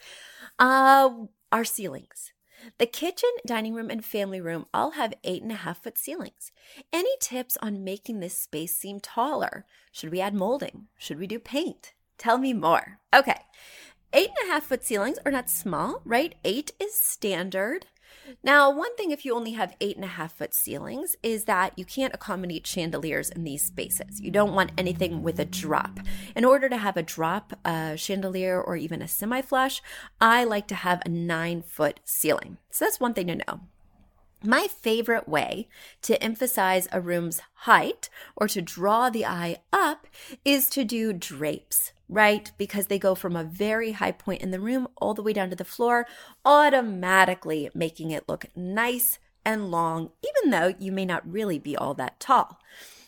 uh, 0.59 1.11
Our 1.53 1.65
ceilings. 1.65 2.33
The 2.79 2.87
kitchen, 2.87 3.31
dining 3.47 3.75
room, 3.75 3.91
and 3.91 4.05
family 4.05 4.41
room 4.41 4.67
all 4.75 4.93
have 4.93 5.15
eight 5.25 5.43
and 5.43 5.53
a 5.53 5.57
half 5.57 5.83
foot 5.83 5.97
ceilings. 5.99 6.51
Any 6.93 7.15
tips 7.21 7.57
on 7.63 7.85
making 7.85 8.21
this 8.21 8.37
space 8.37 8.77
seem 8.77 8.99
taller? 9.01 9.67
Should 9.93 10.11
we 10.11 10.21
add 10.21 10.35
molding? 10.35 10.89
Should 10.99 11.19
we 11.19 11.27
do 11.27 11.39
paint? 11.39 11.93
Tell 12.19 12.39
me 12.39 12.53
more. 12.53 12.99
Okay. 13.15 13.41
Eight 14.13 14.31
and 14.41 14.49
a 14.49 14.53
half 14.53 14.65
foot 14.65 14.85
ceilings 14.85 15.19
are 15.25 15.33
not 15.33 15.51
small, 15.51 16.01
right? 16.05 16.35
Eight 16.45 16.73
is 16.81 16.95
standard. 16.95 17.87
Now, 18.43 18.71
one 18.71 18.95
thing 18.97 19.11
if 19.11 19.25
you 19.25 19.35
only 19.35 19.53
have 19.53 19.77
eight 19.81 19.97
and 19.97 20.05
a 20.05 20.09
half 20.09 20.33
foot 20.33 20.55
ceilings 20.55 21.17
is 21.23 21.45
that 21.45 21.79
you 21.79 21.85
can't 21.85 22.15
accommodate 22.15 22.67
chandeliers 22.67 23.31
in 23.31 23.45
these 23.45 23.63
spaces. 23.63 24.21
You 24.21 24.31
don't 24.31 24.55
want 24.55 24.73
anything 24.77 25.23
with 25.23 25.39
a 25.39 25.45
drop. 25.45 26.01
In 26.35 26.45
order 26.45 26.69
to 26.69 26.77
have 26.77 26.97
a 26.97 27.03
drop 27.03 27.59
a 27.65 27.97
chandelier 27.97 28.61
or 28.61 28.77
even 28.77 29.03
a 29.03 29.09
semi 29.09 29.43
flush, 29.43 29.83
I 30.21 30.45
like 30.45 30.67
to 30.69 30.75
have 30.75 31.03
a 31.05 31.09
nine 31.09 31.63
foot 31.63 32.01
ceiling. 32.05 32.59
So 32.71 32.85
that's 32.85 33.01
one 33.01 33.15
thing 33.15 33.29
to 33.29 33.37
know. 33.37 33.61
My 34.43 34.69
favorite 34.69 35.29
way 35.29 35.69
to 36.03 36.23
emphasize 36.23 36.87
a 36.93 37.01
room's 37.01 37.41
height 37.55 38.11
or 38.37 38.47
to 38.49 38.61
draw 38.63 39.11
the 39.11 39.25
eye 39.25 39.57
up 39.73 40.07
is 40.45 40.69
to 40.71 40.85
do 40.85 41.13
drapes 41.13 41.93
right? 42.09 42.51
Because 42.59 42.87
they 42.87 42.99
go 42.99 43.15
from 43.15 43.37
a 43.37 43.45
very 43.45 43.93
high 43.93 44.13
point 44.13 44.43
in 44.43 44.51
the 44.51 44.61
room 44.61 44.89
all 44.97 45.15
the 45.15 45.23
way 45.23 45.33
down 45.33 45.51
to 45.51 45.57
the 45.57 45.65
floor, 45.65 46.07
automatically 46.45 47.71
making 47.75 48.11
it 48.11 48.29
look 48.29 48.47
nice 48.55 49.19
and 49.45 49.71
long, 49.71 50.11
even 50.23 50.51
though 50.51 50.75
you 50.79 50.93
may 50.93 51.05
not 51.05 51.31
really 51.31 51.59
be 51.59 51.77
all 51.77 51.95
that 51.95 52.21
tall. 52.21 52.61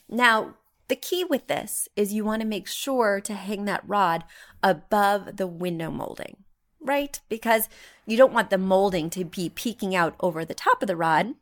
Now, 0.09 0.55
the 0.89 0.97
key 0.97 1.23
with 1.25 1.49
this 1.49 1.89
is 1.97 2.15
you 2.15 2.25
want 2.25 2.41
to 2.41 2.49
make 2.49 2.67
sure 2.67 3.21
to 3.21 3.35
hang 3.35 3.67
that 3.67 3.87
rod 3.87 4.25
above 4.63 5.37
the 5.37 5.47
window 5.47 5.91
molding, 5.91 6.39
right? 6.81 7.21
Because 7.29 7.69
you 8.07 8.17
don't 8.17 8.33
want 8.33 8.51
the 8.51 8.59
molding 8.59 9.11
to 9.11 9.25
be 9.25 9.51
peeking 9.51 9.95
out 9.95 10.17
over 10.21 10.45
the 10.45 10.55
top 10.55 10.83
of 10.83 10.87
the 10.87 10.97
rod, 10.97 11.35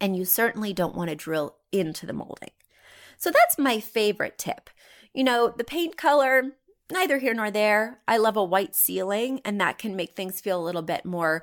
and 0.00 0.16
you 0.16 0.24
certainly 0.24 0.72
don't 0.72 0.94
want 0.94 1.10
to 1.10 1.16
drill 1.16 1.56
into 1.72 2.06
the 2.06 2.12
molding. 2.12 2.50
So 3.18 3.30
that's 3.30 3.58
my 3.58 3.80
favorite 3.80 4.38
tip. 4.38 4.70
You 5.12 5.24
know, 5.24 5.52
the 5.56 5.64
paint 5.64 5.96
color, 5.96 6.52
neither 6.92 7.18
here 7.18 7.34
nor 7.34 7.50
there. 7.50 8.00
I 8.06 8.18
love 8.18 8.36
a 8.36 8.44
white 8.44 8.74
ceiling, 8.74 9.40
and 9.44 9.60
that 9.60 9.78
can 9.78 9.96
make 9.96 10.14
things 10.14 10.40
feel 10.40 10.60
a 10.60 10.64
little 10.64 10.82
bit 10.82 11.04
more 11.04 11.42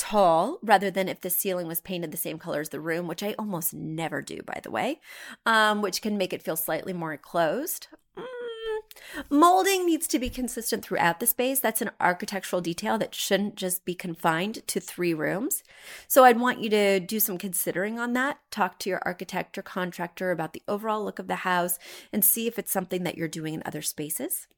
tall 0.00 0.58
rather 0.62 0.90
than 0.90 1.08
if 1.08 1.20
the 1.20 1.28
ceiling 1.28 1.66
was 1.66 1.80
painted 1.82 2.10
the 2.10 2.16
same 2.16 2.38
color 2.38 2.60
as 2.60 2.70
the 2.70 2.80
room, 2.80 3.06
which 3.06 3.22
I 3.22 3.34
almost 3.38 3.74
never 3.74 4.22
do, 4.22 4.40
by 4.46 4.58
the 4.62 4.70
way, 4.70 4.98
um, 5.44 5.82
which 5.82 6.00
can 6.00 6.16
make 6.16 6.32
it 6.32 6.42
feel 6.42 6.56
slightly 6.56 6.94
more 6.94 7.12
enclosed. 7.12 7.88
Mm. 8.16 8.24
Molding 9.28 9.84
needs 9.84 10.06
to 10.08 10.18
be 10.18 10.30
consistent 10.30 10.82
throughout 10.82 11.20
the 11.20 11.26
space. 11.26 11.60
That's 11.60 11.82
an 11.82 11.90
architectural 12.00 12.62
detail 12.62 12.96
that 12.98 13.14
shouldn't 13.14 13.56
just 13.56 13.84
be 13.84 13.94
confined 13.94 14.66
to 14.68 14.80
three 14.80 15.12
rooms. 15.12 15.62
So 16.08 16.24
I'd 16.24 16.40
want 16.40 16.60
you 16.60 16.70
to 16.70 16.98
do 16.98 17.20
some 17.20 17.36
considering 17.36 17.98
on 17.98 18.14
that. 18.14 18.38
Talk 18.50 18.78
to 18.80 18.90
your 18.90 19.02
architect 19.04 19.58
or 19.58 19.62
contractor 19.62 20.30
about 20.30 20.54
the 20.54 20.62
overall 20.66 21.04
look 21.04 21.18
of 21.18 21.28
the 21.28 21.36
house 21.36 21.78
and 22.12 22.24
see 22.24 22.46
if 22.46 22.58
it's 22.58 22.72
something 22.72 23.02
that 23.04 23.18
you're 23.18 23.28
doing 23.28 23.52
in 23.52 23.62
other 23.66 23.82
spaces. 23.82 24.48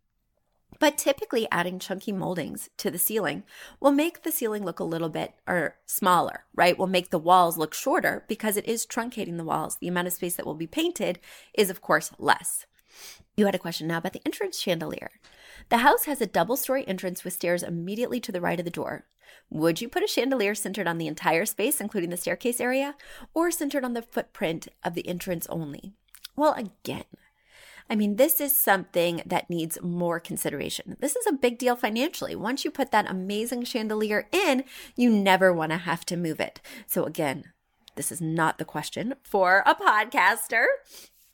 But 0.79 0.99
typically, 0.99 1.47
adding 1.51 1.79
chunky 1.79 2.13
moldings 2.13 2.69
to 2.79 2.91
the 2.91 2.99
ceiling 2.99 3.45
will 3.81 3.93
make 3.93 4.23
the 4.23 4.33
ceiling 4.33 4.65
look 4.65 4.81
a 4.81 4.85
little 4.85 5.09
bit 5.09 5.35
or 5.47 5.77
smaller, 5.87 6.45
right? 6.55 6.77
Will 6.77 6.87
make 6.87 7.11
the 7.11 7.19
walls 7.19 7.57
look 7.57 7.75
shorter 7.75 8.25
because 8.29 8.57
it 8.57 8.67
is 8.67 8.87
truncating 8.87 9.37
the 9.37 9.45
walls. 9.45 9.79
The 9.79 9.89
amount 9.89 10.09
of 10.09 10.13
space 10.13 10.37
that 10.37 10.47
will 10.47 10.55
be 10.55 10.67
painted 10.67 11.21
is, 11.55 11.71
of 11.71 11.81
course, 11.81 12.11
less. 12.19 12.67
You 13.37 13.47
had 13.47 13.55
a 13.55 13.59
question 13.59 13.87
now 13.87 13.99
about 13.99 14.13
the 14.13 14.23
entrance 14.27 14.59
chandelier. 14.59 15.11
The 15.69 15.79
house 15.79 16.05
has 16.05 16.21
a 16.21 16.27
double 16.27 16.57
story 16.57 16.87
entrance 16.87 17.25
with 17.25 17.33
stairs 17.33 17.63
immediately 17.63 18.21
to 18.21 18.33
the 18.33 18.41
right 18.41 18.59
of 18.59 18.65
the 18.65 18.71
door. 18.71 19.07
Would 19.51 19.81
you 19.81 19.89
put 19.89 20.03
a 20.03 20.09
chandelier 20.09 20.55
centered 20.55 20.87
on 20.87 20.99
the 20.99 21.07
entire 21.07 21.47
space, 21.47 21.81
including 21.81 22.11
the 22.11 22.17
staircase 22.17 22.61
area, 22.61 22.97
or 23.35 23.51
centered 23.51 23.85
on 23.85 23.95
the 23.95 24.03
footprint 24.03 24.69
of 24.85 24.95
the 24.95 25.07
entrance 25.09 25.47
only? 25.49 25.95
Well, 26.37 26.55
again, 26.55 27.05
I 27.93 27.95
mean, 27.95 28.17
this 28.17 28.41
is 28.41 28.57
something 28.57 29.21
that 29.27 29.51
needs 29.51 29.77
more 29.83 30.19
consideration. 30.19 30.97
This 31.01 31.15
is 31.15 31.27
a 31.27 31.33
big 31.35 31.59
deal 31.59 31.77
financially. 31.77 32.35
Once 32.35 32.65
you 32.65 32.71
put 32.71 32.91
that 32.91 33.11
amazing 33.11 33.65
chandelier 33.65 34.29
in, 34.33 34.65
you 34.97 35.11
never 35.11 35.53
want 35.53 35.73
to 35.73 35.77
have 35.77 36.07
to 36.07 36.17
move 36.17 36.41
it. 36.41 36.63
So, 36.87 37.05
again, 37.05 37.53
this 37.97 38.11
is 38.11 38.19
not 38.19 38.57
the 38.57 38.65
question 38.65 39.17
for 39.23 39.63
a 39.67 39.75
podcaster. 39.75 40.65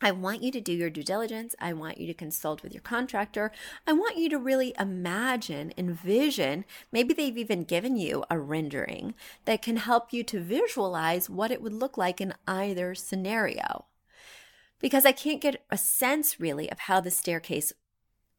I 0.01 0.11
want 0.11 0.43
you 0.43 0.51
to 0.51 0.61
do 0.61 0.73
your 0.73 0.91
due 0.91 1.05
diligence. 1.05 1.55
I 1.61 1.75
want 1.75 1.99
you 1.99 2.09
to 2.09 2.15
consult 2.15 2.65
with 2.65 2.75
your 2.75 2.83
contractor. 2.83 3.53
I 3.87 3.93
want 3.93 4.17
you 4.17 4.29
to 4.29 4.39
really 4.39 4.75
imagine, 4.81 5.73
envision. 5.79 6.65
Maybe 6.91 7.15
they've 7.15 7.39
even 7.39 7.63
given 7.63 7.97
you 7.97 8.25
a 8.29 8.37
rendering 8.37 9.15
that 9.45 9.63
can 9.63 9.77
help 9.77 10.13
you 10.13 10.25
to 10.25 10.41
visualize 10.41 11.31
what 11.31 11.53
it 11.53 11.63
would 11.63 11.73
look 11.73 11.97
like 11.97 12.21
in 12.21 12.35
either 12.49 12.97
scenario 12.97 13.85
because 14.81 15.05
I 15.05 15.13
can't 15.13 15.41
get 15.41 15.65
a 15.71 15.79
sense 15.79 16.41
really 16.41 16.71
of 16.71 16.81
how 16.81 17.01
the 17.01 17.11
staircase 17.11 17.73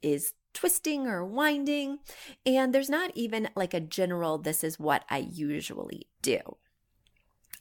is 0.02 0.34
twisting 0.54 1.08
or 1.08 1.26
winding. 1.26 2.00
And 2.46 2.74
there's 2.74 2.90
not 2.90 3.12
even 3.16 3.50
like 3.56 3.74
a 3.74 3.80
general, 3.80 4.38
this 4.38 4.64
is 4.64 4.80
what 4.80 5.04
I 5.10 5.18
usually 5.18 6.08
do. 6.22 6.40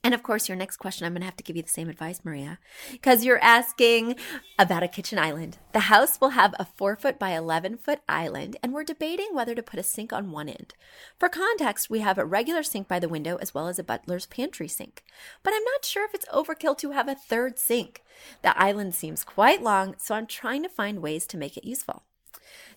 And 0.05 0.15
of 0.15 0.23
course, 0.23 0.49
your 0.49 0.57
next 0.57 0.77
question, 0.77 1.07
I'm 1.07 1.13
going 1.13 1.23
to 1.23 1.27
have 1.27 1.37
to 1.37 1.43
give 1.43 1.57
you 1.57 1.63
the 1.63 1.69
same 1.69 1.89
advice, 1.89 2.21
Maria, 2.25 2.61
because 2.93 3.25
you're 3.25 3.43
asking 3.43 4.15
about 4.57 4.85
a 4.85 4.89
kitchen 4.89 5.19
island. 5.19 5.59
The 5.73 5.81
house 5.81 6.21
will 6.21 6.31
have 6.31 6.55
a 6.59 6.65
four 6.65 6.95
foot 6.95 7.19
by 7.19 7.31
11 7.31 7.79
foot 7.79 8.01
island, 8.09 8.57
and 8.63 8.73
we're 8.73 8.85
debating 8.85 9.31
whether 9.33 9.57
to 9.57 9.63
put 9.63 9.81
a 9.81 9.83
sink 9.83 10.13
on 10.13 10.31
one 10.31 10.49
end. 10.49 10.75
For 11.19 11.29
context, 11.29 11.91
we 11.91 11.99
have 11.99 12.17
a 12.17 12.25
regular 12.25 12.63
sink 12.63 12.87
by 12.87 13.01
the 13.01 13.09
window 13.09 13.37
as 13.37 13.53
well 13.53 13.67
as 13.67 13.81
a 13.81 13.85
butler's 13.85 14.27
pantry 14.27 14.69
sink. 14.69 15.03
But 15.43 15.53
I'm 15.53 15.65
not 15.65 15.85
sure 15.85 16.05
if 16.05 16.15
it's 16.15 16.27
overkill 16.27 16.79
to 16.79 16.93
have 16.93 17.09
a 17.09 17.17
third 17.17 17.59
sink. 17.59 18.03
The 18.43 18.57
island 18.57 18.95
seems 18.95 19.25
quite 19.25 19.63
long, 19.63 19.97
so 19.99 20.15
I'm 20.15 20.27
trying 20.27 20.63
to 20.63 20.69
find 20.69 21.03
ways 21.03 21.27
to 21.27 21.37
make 21.37 21.57
it 21.57 21.65
useful. 21.65 22.05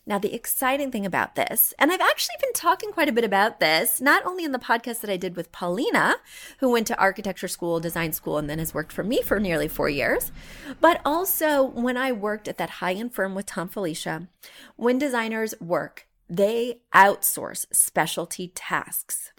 Now, 0.06 0.18
the 0.18 0.34
exciting 0.34 0.92
thing 0.92 1.06
about 1.06 1.36
this, 1.36 1.76
and 1.78 1.92
I've 1.92 2.02
actually 2.02 2.36
been 2.42 2.54
talking 2.54 2.92
quite 2.92 3.08
a 3.08 3.12
bit 3.12 3.24
about 3.24 3.60
this, 3.60 4.02
not 4.02 4.26
only 4.26 4.44
in 4.44 4.52
the 4.52 4.58
podcast 4.58 5.02
that 5.02 5.12
I 5.12 5.18
did 5.18 5.36
with 5.36 5.52
Paulina, 5.52 6.16
who 6.58 6.72
went 6.72 6.88
to 6.88 7.00
architecture 7.00 7.48
school, 7.48 7.80
design 7.80 8.12
school, 8.12 8.40
and 8.40 8.50
then 8.50 8.58
has 8.58 8.74
worked 8.74 8.92
for 8.92 9.04
me 9.04 9.22
for 9.22 9.40
nearly 9.40 9.68
four 9.68 9.90
years, 9.90 10.32
but 10.80 11.02
also 11.06 11.64
when 11.64 11.98
I 11.98 12.12
worked 12.12 12.48
at 12.48 12.58
that 12.58 12.70
high 12.82 12.94
end 12.94 13.14
firm 13.14 13.36
with 13.36 13.46
Thom 13.46 13.70
Filicia. 13.70 14.28
When 14.76 14.98
designers 14.98 15.54
work, 15.62 16.08
they 16.28 16.80
outsource 16.96 17.68
specialty 17.72 18.48
tasks. 18.56 19.34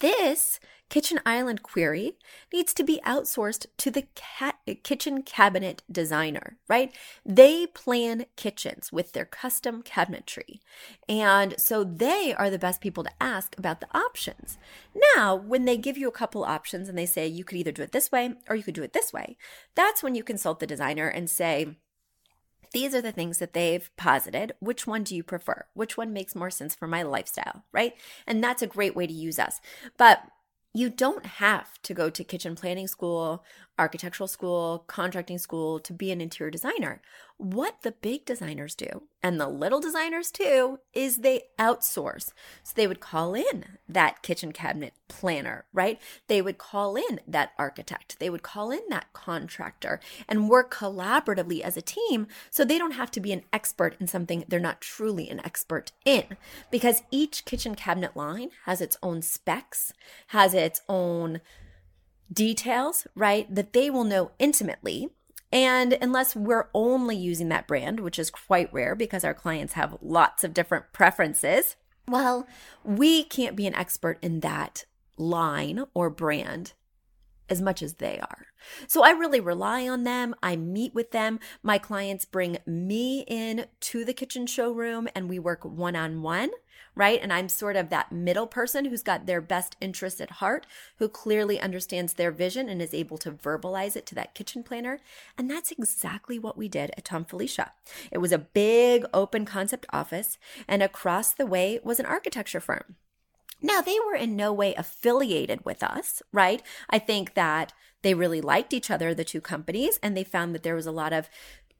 This 0.00 0.60
kitchen 0.90 1.18
island 1.24 1.62
query 1.62 2.12
needs 2.52 2.74
to 2.74 2.84
be 2.84 3.00
outsourced 3.06 3.66
to 3.78 3.90
the 3.90 4.06
kitchen 4.82 5.22
cabinet 5.22 5.82
designer, 5.90 6.58
right? 6.68 6.94
They 7.24 7.66
plan 7.66 8.26
kitchens 8.36 8.92
with 8.92 9.12
their 9.12 9.24
custom 9.24 9.82
cabinetry. 9.82 10.60
And 11.08 11.54
so 11.58 11.84
they 11.84 12.34
are 12.36 12.50
the 12.50 12.58
best 12.58 12.80
people 12.80 13.02
to 13.04 13.10
ask 13.20 13.58
about 13.58 13.80
the 13.80 13.88
options. 13.92 14.58
Now, 15.16 15.34
when 15.34 15.64
they 15.64 15.76
give 15.76 15.98
you 15.98 16.06
a 16.06 16.12
couple 16.12 16.44
options 16.44 16.88
and 16.88 16.98
they 16.98 17.06
say 17.06 17.26
you 17.26 17.44
could 17.44 17.58
either 17.58 17.72
do 17.72 17.82
it 17.82 17.92
this 17.92 18.12
way 18.12 18.34
or 18.48 18.54
you 18.54 18.62
could 18.62 18.74
do 18.74 18.82
it 18.82 18.92
this 18.92 19.12
way, 19.12 19.36
that's 19.74 20.02
when 20.02 20.14
you 20.14 20.22
consult 20.22 20.60
the 20.60 20.66
designer 20.66 21.08
and 21.08 21.28
say, 21.30 21.76
these 22.74 22.94
are 22.94 23.00
the 23.00 23.12
things 23.12 23.38
that 23.38 23.54
they've 23.54 23.88
posited. 23.96 24.52
Which 24.60 24.86
one 24.86 25.04
do 25.04 25.16
you 25.16 25.22
prefer? 25.22 25.64
Which 25.72 25.96
one 25.96 26.12
makes 26.12 26.34
more 26.34 26.50
sense 26.50 26.74
for 26.74 26.86
my 26.86 27.02
lifestyle, 27.02 27.64
right? 27.72 27.94
And 28.26 28.44
that's 28.44 28.62
a 28.62 28.66
great 28.66 28.94
way 28.94 29.06
to 29.06 29.12
use 29.12 29.38
us. 29.38 29.60
But 29.96 30.24
you 30.74 30.90
don't 30.90 31.24
have 31.24 31.80
to 31.82 31.94
go 31.94 32.10
to 32.10 32.24
kitchen 32.24 32.56
planning 32.56 32.88
school, 32.88 33.44
architectural 33.78 34.26
school, 34.26 34.84
contracting 34.88 35.38
school 35.38 35.78
to 35.78 35.92
be 35.92 36.10
an 36.10 36.20
interior 36.20 36.50
designer. 36.50 37.00
What 37.44 37.82
the 37.82 37.92
big 37.92 38.24
designers 38.24 38.74
do, 38.74 39.02
and 39.22 39.38
the 39.38 39.48
little 39.48 39.80
designers 39.80 40.30
too, 40.30 40.78
is 40.94 41.18
they 41.18 41.42
outsource. 41.58 42.32
So 42.62 42.72
they 42.74 42.86
would 42.86 43.00
call 43.00 43.34
in 43.34 43.64
that 43.86 44.22
kitchen 44.22 44.50
cabinet 44.50 44.94
planner, 45.08 45.66
right? 45.72 46.00
They 46.26 46.40
would 46.40 46.56
call 46.56 46.96
in 46.96 47.20
that 47.28 47.52
architect. 47.58 48.18
They 48.18 48.30
would 48.30 48.42
call 48.42 48.70
in 48.70 48.80
that 48.88 49.12
contractor 49.12 50.00
and 50.26 50.48
work 50.48 50.72
collaboratively 50.74 51.60
as 51.60 51.76
a 51.76 51.82
team 51.82 52.28
so 52.50 52.64
they 52.64 52.78
don't 52.78 52.92
have 52.92 53.10
to 53.10 53.20
be 53.20 53.32
an 53.32 53.44
expert 53.52 53.94
in 54.00 54.06
something 54.06 54.44
they're 54.48 54.58
not 54.58 54.80
truly 54.80 55.28
an 55.28 55.40
expert 55.44 55.92
in. 56.06 56.38
Because 56.70 57.02
each 57.10 57.44
kitchen 57.44 57.74
cabinet 57.74 58.16
line 58.16 58.50
has 58.64 58.80
its 58.80 58.96
own 59.02 59.20
specs, 59.20 59.92
has 60.28 60.54
its 60.54 60.80
own 60.88 61.42
details, 62.32 63.06
right? 63.14 63.54
That 63.54 63.74
they 63.74 63.90
will 63.90 64.04
know 64.04 64.30
intimately 64.38 65.10
and 65.54 65.96
unless 66.02 66.34
we're 66.34 66.68
only 66.74 67.16
using 67.16 67.48
that 67.50 67.68
brand, 67.68 68.00
which 68.00 68.18
is 68.18 68.28
quite 68.28 68.74
rare 68.74 68.96
because 68.96 69.22
our 69.22 69.32
clients 69.32 69.74
have 69.74 69.96
lots 70.02 70.42
of 70.42 70.52
different 70.52 70.92
preferences, 70.92 71.76
well, 72.08 72.48
we 72.82 73.22
can't 73.22 73.54
be 73.54 73.68
an 73.68 73.74
expert 73.74 74.18
in 74.20 74.40
that 74.40 74.84
line 75.16 75.84
or 75.94 76.10
brand 76.10 76.72
as 77.48 77.62
much 77.62 77.82
as 77.82 77.94
they 77.94 78.18
are. 78.18 78.46
So 78.88 79.04
I 79.04 79.10
really 79.10 79.38
rely 79.38 79.86
on 79.86 80.02
them. 80.02 80.34
I 80.42 80.56
meet 80.56 80.92
with 80.92 81.12
them. 81.12 81.38
My 81.62 81.78
clients 81.78 82.24
bring 82.24 82.58
me 82.66 83.24
in 83.28 83.66
to 83.80 84.04
the 84.04 84.14
kitchen 84.14 84.46
showroom 84.46 85.08
and 85.14 85.28
we 85.28 85.38
work 85.38 85.64
one 85.64 85.94
on 85.94 86.20
one 86.22 86.50
right? 86.94 87.20
And 87.22 87.32
I'm 87.32 87.48
sort 87.48 87.76
of 87.76 87.88
that 87.88 88.12
middle 88.12 88.46
person 88.46 88.84
who's 88.84 89.02
got 89.02 89.26
their 89.26 89.40
best 89.40 89.76
interests 89.80 90.20
at 90.20 90.32
heart, 90.32 90.66
who 90.98 91.08
clearly 91.08 91.60
understands 91.60 92.14
their 92.14 92.30
vision 92.30 92.68
and 92.68 92.80
is 92.80 92.94
able 92.94 93.18
to 93.18 93.32
verbalize 93.32 93.96
it 93.96 94.06
to 94.06 94.14
that 94.14 94.34
kitchen 94.34 94.62
planner. 94.62 95.00
And 95.36 95.50
that's 95.50 95.72
exactly 95.72 96.38
what 96.38 96.56
we 96.56 96.68
did 96.68 96.90
at 96.96 97.04
Thom 97.04 97.24
Filicia. 97.24 97.72
It 98.10 98.18
was 98.18 98.32
a 98.32 98.38
big 98.38 99.04
open 99.12 99.44
concept 99.44 99.86
office, 99.92 100.38
and 100.68 100.82
across 100.82 101.32
the 101.32 101.46
way 101.46 101.80
was 101.82 101.98
an 101.98 102.06
architecture 102.06 102.60
firm. 102.60 102.96
Now, 103.62 103.80
they 103.80 103.98
were 104.06 104.14
in 104.14 104.36
no 104.36 104.52
way 104.52 104.74
affiliated 104.74 105.64
with 105.64 105.82
us, 105.82 106.22
right? 106.32 106.62
I 106.90 106.98
think 106.98 107.34
that 107.34 107.72
they 108.02 108.12
really 108.12 108.42
liked 108.42 108.74
each 108.74 108.90
other, 108.90 109.14
the 109.14 109.24
two 109.24 109.40
companies, 109.40 109.98
and 110.02 110.14
they 110.14 110.24
found 110.24 110.54
that 110.54 110.62
there 110.62 110.74
was 110.74 110.86
a 110.86 110.92
lot 110.92 111.14
of 111.14 111.30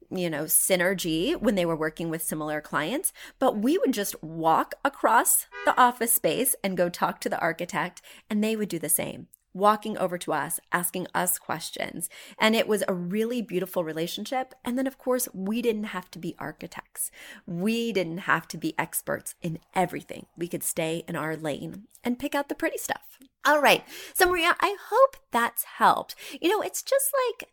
you 0.09 0.29
know, 0.29 0.43
synergy 0.43 1.39
when 1.39 1.55
they 1.55 1.65
were 1.65 1.75
working 1.75 2.09
with 2.09 2.23
similar 2.23 2.61
clients, 2.61 3.13
but 3.39 3.57
we 3.57 3.77
would 3.77 3.93
just 3.93 4.21
walk 4.23 4.75
across 4.83 5.47
the 5.65 5.79
office 5.79 6.13
space 6.13 6.55
and 6.63 6.77
go 6.77 6.89
talk 6.89 7.19
to 7.21 7.29
the 7.29 7.39
architect, 7.39 8.01
and 8.29 8.43
they 8.43 8.55
would 8.55 8.69
do 8.69 8.79
the 8.79 8.89
same, 8.89 9.27
walking 9.53 9.97
over 9.97 10.17
to 10.17 10.33
us, 10.33 10.59
asking 10.71 11.07
us 11.13 11.39
questions. 11.39 12.09
And 12.39 12.55
it 12.55 12.67
was 12.67 12.83
a 12.87 12.93
really 12.93 13.41
beautiful 13.41 13.83
relationship. 13.83 14.53
And 14.63 14.77
then, 14.77 14.87
of 14.87 14.97
course, 14.97 15.27
we 15.33 15.61
didn't 15.61 15.85
have 15.85 16.11
to 16.11 16.19
be 16.19 16.35
architects, 16.39 17.11
we 17.45 17.91
didn't 17.91 18.19
have 18.19 18.47
to 18.49 18.57
be 18.57 18.77
experts 18.77 19.35
in 19.41 19.59
everything. 19.73 20.25
We 20.37 20.47
could 20.47 20.63
stay 20.63 21.03
in 21.07 21.15
our 21.15 21.35
lane 21.35 21.83
and 22.03 22.19
pick 22.19 22.35
out 22.35 22.49
the 22.49 22.55
pretty 22.55 22.77
stuff. 22.77 23.17
All 23.45 23.61
right. 23.61 23.83
So, 24.13 24.27
Maria, 24.27 24.55
I 24.59 24.75
hope 24.89 25.17
that's 25.31 25.63
helped. 25.63 26.15
You 26.41 26.49
know, 26.49 26.61
it's 26.61 26.81
just 26.81 27.11
like, 27.27 27.49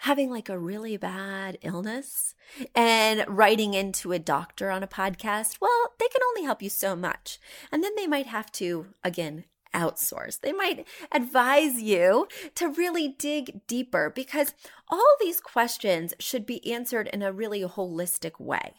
having 0.00 0.30
like 0.30 0.48
a 0.48 0.58
really 0.58 0.96
bad 0.96 1.58
illness 1.62 2.34
and 2.74 3.24
writing 3.28 3.74
into 3.74 4.12
a 4.12 4.18
doctor 4.18 4.70
on 4.70 4.82
a 4.82 4.88
podcast, 4.88 5.58
well, 5.60 5.92
they 5.98 6.08
can 6.08 6.22
only 6.30 6.42
help 6.42 6.62
you 6.62 6.70
so 6.70 6.96
much. 6.96 7.38
And 7.70 7.84
then 7.84 7.92
they 7.96 8.06
might 8.06 8.26
have 8.26 8.50
to, 8.52 8.86
again, 9.04 9.44
outsource. 9.74 10.40
They 10.40 10.52
might 10.52 10.86
advise 11.12 11.80
you 11.80 12.28
to 12.54 12.68
really 12.68 13.14
dig 13.18 13.66
deeper 13.66 14.10
because 14.14 14.54
all 14.88 15.16
these 15.20 15.40
questions 15.40 16.14
should 16.18 16.46
be 16.46 16.72
answered 16.72 17.08
in 17.12 17.22
a 17.22 17.32
really 17.32 17.62
holistic 17.62 18.40
way. 18.40 18.74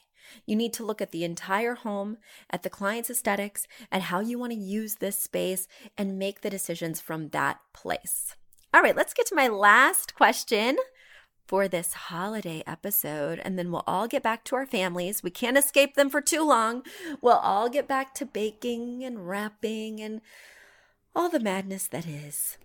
You 0.45 0.55
need 0.55 0.73
to 0.73 0.85
look 0.85 1.01
at 1.01 1.11
the 1.11 1.23
entire 1.23 1.75
home, 1.75 2.17
at 2.49 2.63
the 2.63 2.69
client's 2.69 3.09
aesthetics, 3.09 3.67
at 3.91 4.03
how 4.03 4.21
you 4.21 4.39
want 4.39 4.53
to 4.53 4.57
use 4.57 4.95
this 4.95 5.19
space 5.19 5.67
and 5.97 6.17
make 6.17 6.41
the 6.41 6.49
decisions 6.49 6.99
from 6.99 7.29
that 7.29 7.59
place. 7.73 8.35
All 8.73 8.81
right, 8.81 8.95
let's 8.95 9.13
get 9.13 9.27
to 9.27 9.35
my 9.35 9.49
last 9.49 10.15
question 10.15 10.77
for 11.51 11.67
this 11.67 11.91
holiday 11.91 12.63
episode, 12.65 13.37
and 13.43 13.59
then 13.59 13.73
we'll 13.73 13.83
all 13.85 14.07
get 14.07 14.23
back 14.23 14.45
to 14.45 14.55
our 14.55 14.65
families. 14.65 15.21
We 15.21 15.31
can't 15.31 15.57
escape 15.57 15.95
them 15.95 16.09
for 16.09 16.21
too 16.21 16.47
long. 16.47 16.81
We'll 17.19 17.33
all 17.33 17.67
get 17.67 17.89
back 17.89 18.13
to 18.15 18.25
baking 18.25 19.03
and 19.03 19.27
wrapping 19.27 19.99
and 19.99 20.21
all 21.13 21.27
the 21.27 21.41
madness 21.41 21.87
that 21.87 22.07
is. 22.07 22.57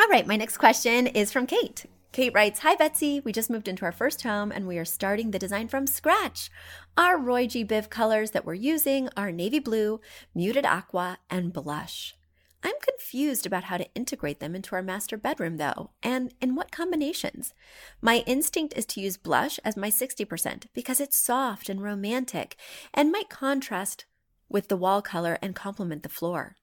All 0.00 0.08
right, 0.08 0.26
my 0.26 0.34
next 0.34 0.58
question 0.58 1.06
is 1.06 1.30
from 1.30 1.46
Kate. 1.46 1.86
Kate 2.10 2.34
writes 2.34 2.58
Hi, 2.58 2.74
Betsy. 2.74 3.20
We 3.20 3.30
just 3.30 3.50
moved 3.50 3.68
into 3.68 3.84
our 3.84 3.92
first 3.92 4.24
home 4.24 4.50
and 4.50 4.66
we 4.66 4.78
are 4.78 4.84
starting 4.84 5.30
the 5.30 5.38
design 5.38 5.68
from 5.68 5.86
scratch. 5.86 6.50
Our 6.96 7.16
Roy 7.16 7.46
G. 7.46 7.64
Biv 7.64 7.88
colors 7.88 8.32
that 8.32 8.44
we're 8.44 8.54
using 8.54 9.10
are 9.16 9.30
navy 9.30 9.60
blue, 9.60 10.00
muted 10.34 10.66
aqua, 10.66 11.18
and 11.30 11.52
blush. 11.52 12.16
I'm 12.62 12.74
confused 12.80 13.46
about 13.46 13.64
how 13.64 13.76
to 13.76 13.92
integrate 13.94 14.40
them 14.40 14.54
into 14.54 14.74
our 14.74 14.82
master 14.82 15.16
bedroom, 15.16 15.56
though, 15.56 15.90
and 16.02 16.32
in 16.40 16.54
what 16.54 16.70
combinations. 16.70 17.54
My 18.00 18.18
instinct 18.26 18.74
is 18.76 18.86
to 18.86 19.00
use 19.00 19.16
blush 19.16 19.58
as 19.64 19.76
my 19.76 19.90
60% 19.90 20.66
because 20.72 21.00
it's 21.00 21.16
soft 21.16 21.68
and 21.68 21.82
romantic 21.82 22.56
and 22.94 23.10
might 23.10 23.28
contrast 23.28 24.04
with 24.48 24.68
the 24.68 24.76
wall 24.76 25.02
color 25.02 25.38
and 25.42 25.56
complement 25.56 26.02
the 26.02 26.08
floor. 26.08 26.56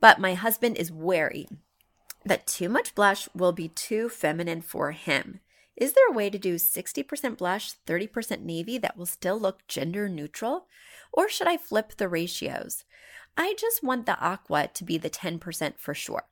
But 0.00 0.18
my 0.18 0.34
husband 0.34 0.76
is 0.78 0.90
wary 0.90 1.46
that 2.24 2.46
too 2.46 2.68
much 2.68 2.94
blush 2.94 3.28
will 3.34 3.52
be 3.52 3.68
too 3.68 4.08
feminine 4.08 4.62
for 4.62 4.92
him. 4.92 5.40
Is 5.76 5.92
there 5.92 6.08
a 6.08 6.12
way 6.12 6.30
to 6.30 6.38
do 6.38 6.54
60% 6.54 7.36
blush, 7.36 7.74
30% 7.86 8.42
navy 8.42 8.78
that 8.78 8.96
will 8.96 9.06
still 9.06 9.38
look 9.38 9.66
gender 9.66 10.08
neutral? 10.08 10.66
Or 11.12 11.28
should 11.28 11.48
I 11.48 11.56
flip 11.56 11.96
the 11.96 12.08
ratios? 12.08 12.84
I 13.36 13.54
just 13.58 13.82
want 13.82 14.06
the 14.06 14.18
aqua 14.20 14.68
to 14.74 14.84
be 14.84 14.98
the 14.98 15.10
10% 15.10 15.74
for 15.78 15.94
sure. 15.94 16.24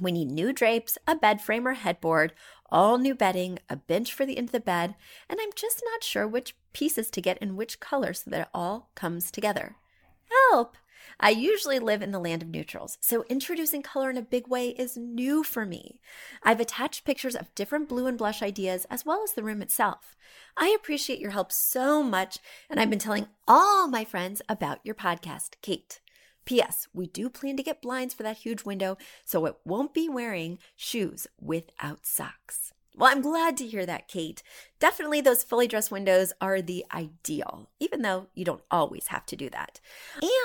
We 0.00 0.12
need 0.12 0.30
new 0.30 0.52
drapes, 0.52 0.98
a 1.06 1.16
bed 1.16 1.40
frame 1.40 1.66
or 1.66 1.74
headboard, 1.74 2.32
all 2.70 2.98
new 2.98 3.14
bedding, 3.14 3.58
a 3.68 3.76
bench 3.76 4.12
for 4.12 4.24
the 4.24 4.36
end 4.36 4.48
of 4.48 4.52
the 4.52 4.60
bed, 4.60 4.94
and 5.28 5.40
I'm 5.40 5.50
just 5.54 5.82
not 5.84 6.04
sure 6.04 6.26
which 6.26 6.56
pieces 6.72 7.10
to 7.10 7.20
get 7.20 7.38
in 7.38 7.56
which 7.56 7.80
color 7.80 8.12
so 8.12 8.30
that 8.30 8.40
it 8.42 8.48
all 8.54 8.90
comes 8.94 9.30
together. 9.30 9.76
Help! 10.50 10.76
I 11.20 11.30
usually 11.30 11.78
live 11.78 12.02
in 12.02 12.12
the 12.12 12.20
land 12.20 12.42
of 12.42 12.48
neutrals, 12.48 12.98
so 13.00 13.24
introducing 13.28 13.82
color 13.82 14.10
in 14.10 14.16
a 14.16 14.22
big 14.22 14.46
way 14.46 14.68
is 14.68 14.96
new 14.96 15.42
for 15.42 15.64
me. 15.64 16.00
I've 16.42 16.60
attached 16.60 17.04
pictures 17.04 17.34
of 17.34 17.54
different 17.54 17.88
blue 17.88 18.06
and 18.06 18.16
blush 18.16 18.42
ideas 18.42 18.86
as 18.90 19.04
well 19.04 19.22
as 19.24 19.32
the 19.32 19.42
room 19.42 19.62
itself. 19.62 20.16
I 20.56 20.68
appreciate 20.68 21.18
your 21.18 21.32
help 21.32 21.50
so 21.50 22.02
much, 22.02 22.38
and 22.70 22.78
I've 22.78 22.90
been 22.90 22.98
telling 22.98 23.26
all 23.48 23.88
my 23.88 24.04
friends 24.04 24.42
about 24.48 24.78
your 24.84 24.94
podcast, 24.94 25.54
Kate. 25.60 26.00
P.S. 26.48 26.88
We 26.94 27.08
do 27.08 27.28
plan 27.28 27.58
to 27.58 27.62
get 27.62 27.82
blinds 27.82 28.14
for 28.14 28.22
that 28.22 28.38
huge 28.38 28.64
window, 28.64 28.96
so 29.22 29.44
it 29.44 29.56
won't 29.66 29.92
be 29.92 30.08
wearing 30.08 30.58
shoes 30.76 31.26
without 31.38 32.06
socks. 32.06 32.72
Well, 32.98 33.12
I'm 33.12 33.22
glad 33.22 33.56
to 33.58 33.66
hear 33.66 33.86
that, 33.86 34.08
Kate. 34.08 34.42
Definitely 34.80 35.20
those 35.20 35.44
fully 35.44 35.68
dressed 35.68 35.90
windows 35.90 36.32
are 36.40 36.60
the 36.60 36.84
ideal, 36.92 37.68
even 37.78 38.02
though 38.02 38.26
you 38.34 38.44
don't 38.44 38.62
always 38.70 39.08
have 39.08 39.26
to 39.26 39.36
do 39.36 39.48
that. 39.50 39.80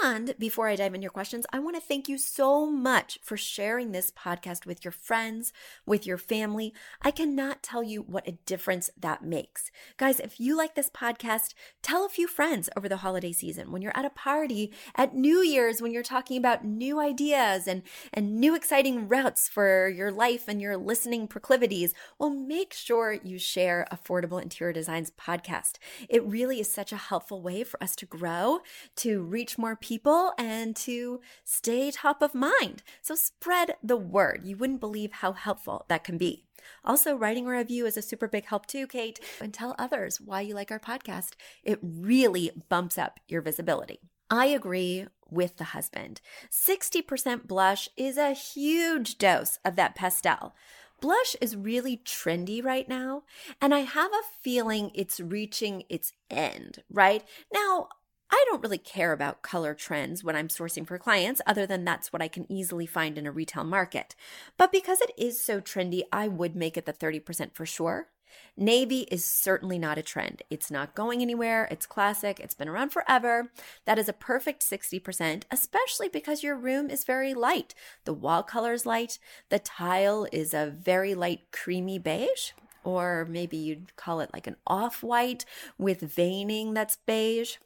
And 0.04 0.34
before 0.40 0.68
I 0.68 0.76
dive 0.76 0.94
into 0.94 1.04
your 1.04 1.12
questions, 1.12 1.46
I 1.52 1.60
want 1.60 1.76
to 1.76 1.82
thank 1.82 2.08
you 2.08 2.18
so 2.18 2.66
much 2.70 3.20
for 3.24 3.38
sharing 3.38 3.92
this 3.92 4.12
podcast 4.12 4.66
with 4.68 4.84
your 4.86 4.92
friends, 4.92 5.52
with 5.86 6.06
your 6.08 6.18
family. 6.18 6.74
I 7.02 7.10
cannot 7.12 7.64
tell 7.64 7.84
you 7.84 8.02
what 8.02 8.28
a 8.28 8.38
difference 8.46 8.92
that 9.00 9.24
makes. 9.24 9.72
Guys, 9.98 10.20
if 10.20 10.40
you 10.40 10.56
like 10.56 10.76
this 10.76 10.90
podcast, 10.90 11.54
tell 11.82 12.06
a 12.06 12.10
few 12.10 12.28
friends 12.28 12.70
over 12.76 12.90
the 12.90 12.98
holiday 12.98 13.32
season 13.32 13.72
when 13.72 13.82
you're 13.82 13.98
at 13.98 14.06
a 14.06 14.10
party, 14.12 14.72
at 14.96 15.16
New 15.16 15.42
Year's, 15.42 15.82
when 15.82 15.92
you're 15.92 16.04
talking 16.04 16.38
about 16.38 16.66
new 16.66 17.00
ideas 17.00 17.68
and, 17.68 17.84
and 18.12 18.40
new 18.40 18.56
exciting 18.56 19.08
routes 19.08 19.48
for 19.48 19.90
your 19.90 20.12
life 20.12 20.48
and 20.48 20.62
your 20.62 20.78
listening 20.78 21.28
proclivities. 21.28 21.94
Well, 22.18 22.43
make 22.48 22.74
sure 22.74 23.18
you 23.24 23.40
share 23.40 23.88
Affordable 23.92 24.42
Interior 24.42 24.74
Designs 24.74 25.12
podcast. 25.12 25.78
It 26.10 26.24
really 26.24 26.60
is 26.60 26.72
such 26.72 26.92
a 26.92 26.98
helpful 26.98 27.42
way 27.42 27.64
for 27.64 27.82
us 27.82 27.96
to 27.98 28.06
grow, 28.06 28.60
to 28.98 29.22
reach 29.22 29.58
more 29.58 29.76
people, 29.76 30.34
and 30.38 30.76
to 30.78 31.22
stay 31.44 31.92
top 31.92 32.22
of 32.22 32.36
mind. 32.36 32.84
So 33.02 33.16
spread 33.16 33.76
the 33.84 33.98
word. 33.98 34.42
You 34.44 34.58
wouldn't 34.58 34.80
believe 34.80 35.12
how 35.14 35.34
helpful 35.34 35.86
that 35.90 36.04
can 36.04 36.18
be. 36.18 36.46
Also, 36.86 37.16
writing 37.16 37.48
a 37.48 37.52
review 37.52 37.86
is 37.86 37.98
a 37.98 38.02
super 38.02 38.28
big 38.28 38.46
help 38.46 38.66
too, 38.66 38.88
Kate. 38.88 39.20
And 39.42 39.54
tell 39.54 39.76
others 39.78 40.20
why 40.22 40.42
you 40.42 40.54
like 40.54 40.72
our 40.72 40.80
podcast. 40.80 41.32
It 41.64 41.80
really 41.82 42.52
bumps 42.70 42.98
up 42.98 43.20
your 43.28 43.42
visibility. 43.42 44.00
I 44.30 44.48
agree 44.48 45.08
with 45.30 45.58
the 45.58 45.66
husband. 45.66 46.22
60% 46.52 47.48
blush 47.48 47.90
is 47.98 48.18
a 48.18 48.32
huge 48.32 49.18
dose 49.18 49.60
of 49.66 49.76
that 49.76 49.96
pastel. 49.96 50.56
Blush 51.04 51.36
is 51.42 51.58
really 51.58 51.98
trendy 51.98 52.64
right 52.64 52.88
now, 52.88 53.24
and 53.60 53.76
I 53.76 53.80
have 53.80 54.10
a 54.14 54.24
feeling 54.42 54.90
it's 54.94 55.20
reaching 55.20 55.84
its 55.90 56.14
end, 56.32 56.82
right? 56.90 57.26
Now, 57.54 57.90
I 58.32 58.42
don't 58.48 58.64
really 58.64 58.78
care 58.78 59.12
about 59.12 59.42
color 59.42 59.74
trends 59.74 60.24
when 60.24 60.38
I'm 60.38 60.48
sourcing 60.48 60.88
for 60.88 60.98
clients, 60.98 61.42
other 61.46 61.66
than 61.66 61.84
that's 61.84 62.14
what 62.14 62.22
I 62.22 62.30
can 62.30 62.50
easily 62.50 62.86
find 62.86 63.18
in 63.18 63.28
a 63.28 63.34
retail 63.34 63.66
market. 63.66 64.16
But 64.58 64.72
because 64.72 65.02
it 65.02 65.12
is 65.18 65.44
so 65.44 65.60
trendy, 65.60 66.04
I 66.14 66.30
would 66.30 66.56
make 66.56 66.78
it 66.78 66.86
the 66.86 66.94
30% 66.94 67.54
for 67.54 67.66
sure. 67.66 68.08
Navy 68.56 69.02
is 69.12 69.26
certainly 69.26 69.80
not 69.80 69.98
a 69.98 70.04
trend. 70.04 70.44
It's 70.50 70.70
not 70.70 70.96
going 70.96 71.22
anywhere. 71.22 71.68
It's 71.72 71.86
classic. 71.86 72.40
It's 72.40 72.54
been 72.54 72.70
around 72.70 72.90
forever. 72.90 73.52
That 73.86 73.98
is 73.98 74.08
a 74.08 74.14
perfect 74.14 74.62
60%, 74.62 75.44
especially 75.52 76.10
because 76.10 76.44
your 76.44 76.56
room 76.56 76.90
is 76.90 77.04
very 77.04 77.34
light. 77.34 77.74
The 78.06 78.14
wall 78.14 78.44
color 78.44 78.74
is 78.74 78.86
light. 78.86 79.20
The 79.50 79.60
tile 79.60 80.28
is 80.32 80.54
a 80.54 80.68
very 80.68 81.16
light 81.16 81.52
creamy 81.52 82.00
beige, 82.00 82.52
or 82.84 83.26
maybe 83.30 83.58
you'd 83.58 83.96
call 83.96 84.20
it 84.20 84.32
like 84.34 84.48
an 84.48 84.58
off 84.68 85.02
white 85.02 85.46
with 85.78 86.02
veining 86.02 86.74
that's 86.74 86.98
beige. 87.06 87.58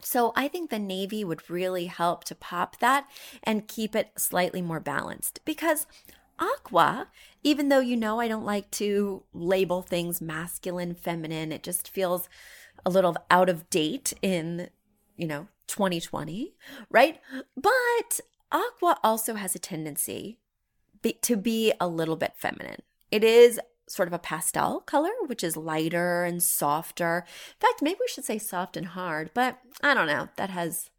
So 0.00 0.32
I 0.36 0.48
think 0.48 0.70
the 0.70 0.78
navy 0.78 1.24
would 1.24 1.48
really 1.48 1.86
help 1.86 2.24
to 2.24 2.34
pop 2.34 2.78
that 2.80 3.08
and 3.42 3.66
keep 3.66 3.96
it 3.96 4.12
slightly 4.16 4.60
more 4.60 4.80
balanced 4.80 5.40
because 5.44 5.86
aqua, 6.38 7.08
even 7.42 7.68
though 7.68 7.80
you 7.80 7.96
know 7.96 8.20
I 8.20 8.28
don't 8.28 8.44
like 8.44 8.70
to 8.72 9.22
label 9.32 9.82
things 9.82 10.20
masculine, 10.20 10.94
feminine, 10.94 11.52
it 11.52 11.62
just 11.62 11.88
feels 11.88 12.28
a 12.84 12.90
little 12.90 13.16
out 13.30 13.48
of 13.48 13.68
date 13.70 14.12
in, 14.22 14.68
you 15.16 15.26
know, 15.26 15.48
2020, 15.66 16.54
right? 16.90 17.20
But 17.56 18.20
aqua 18.52 18.98
also 19.02 19.34
has 19.34 19.54
a 19.54 19.58
tendency 19.58 20.38
be, 21.02 21.14
to 21.22 21.36
be 21.36 21.72
a 21.80 21.88
little 21.88 22.16
bit 22.16 22.32
feminine. 22.36 22.82
It 23.10 23.24
is 23.24 23.60
sort 23.86 24.08
of 24.08 24.14
a 24.14 24.18
pastel 24.18 24.80
color, 24.80 25.10
which 25.26 25.44
is 25.44 25.56
lighter 25.56 26.24
and 26.24 26.42
softer. 26.42 27.24
In 27.60 27.68
fact, 27.68 27.82
maybe 27.82 27.98
we 28.00 28.08
should 28.08 28.24
say 28.24 28.38
soft 28.38 28.76
and 28.76 28.86
hard, 28.86 29.30
but 29.34 29.58
I 29.82 29.94
don't 29.94 30.06
know. 30.06 30.28
That 30.36 30.50
has, 30.50 30.90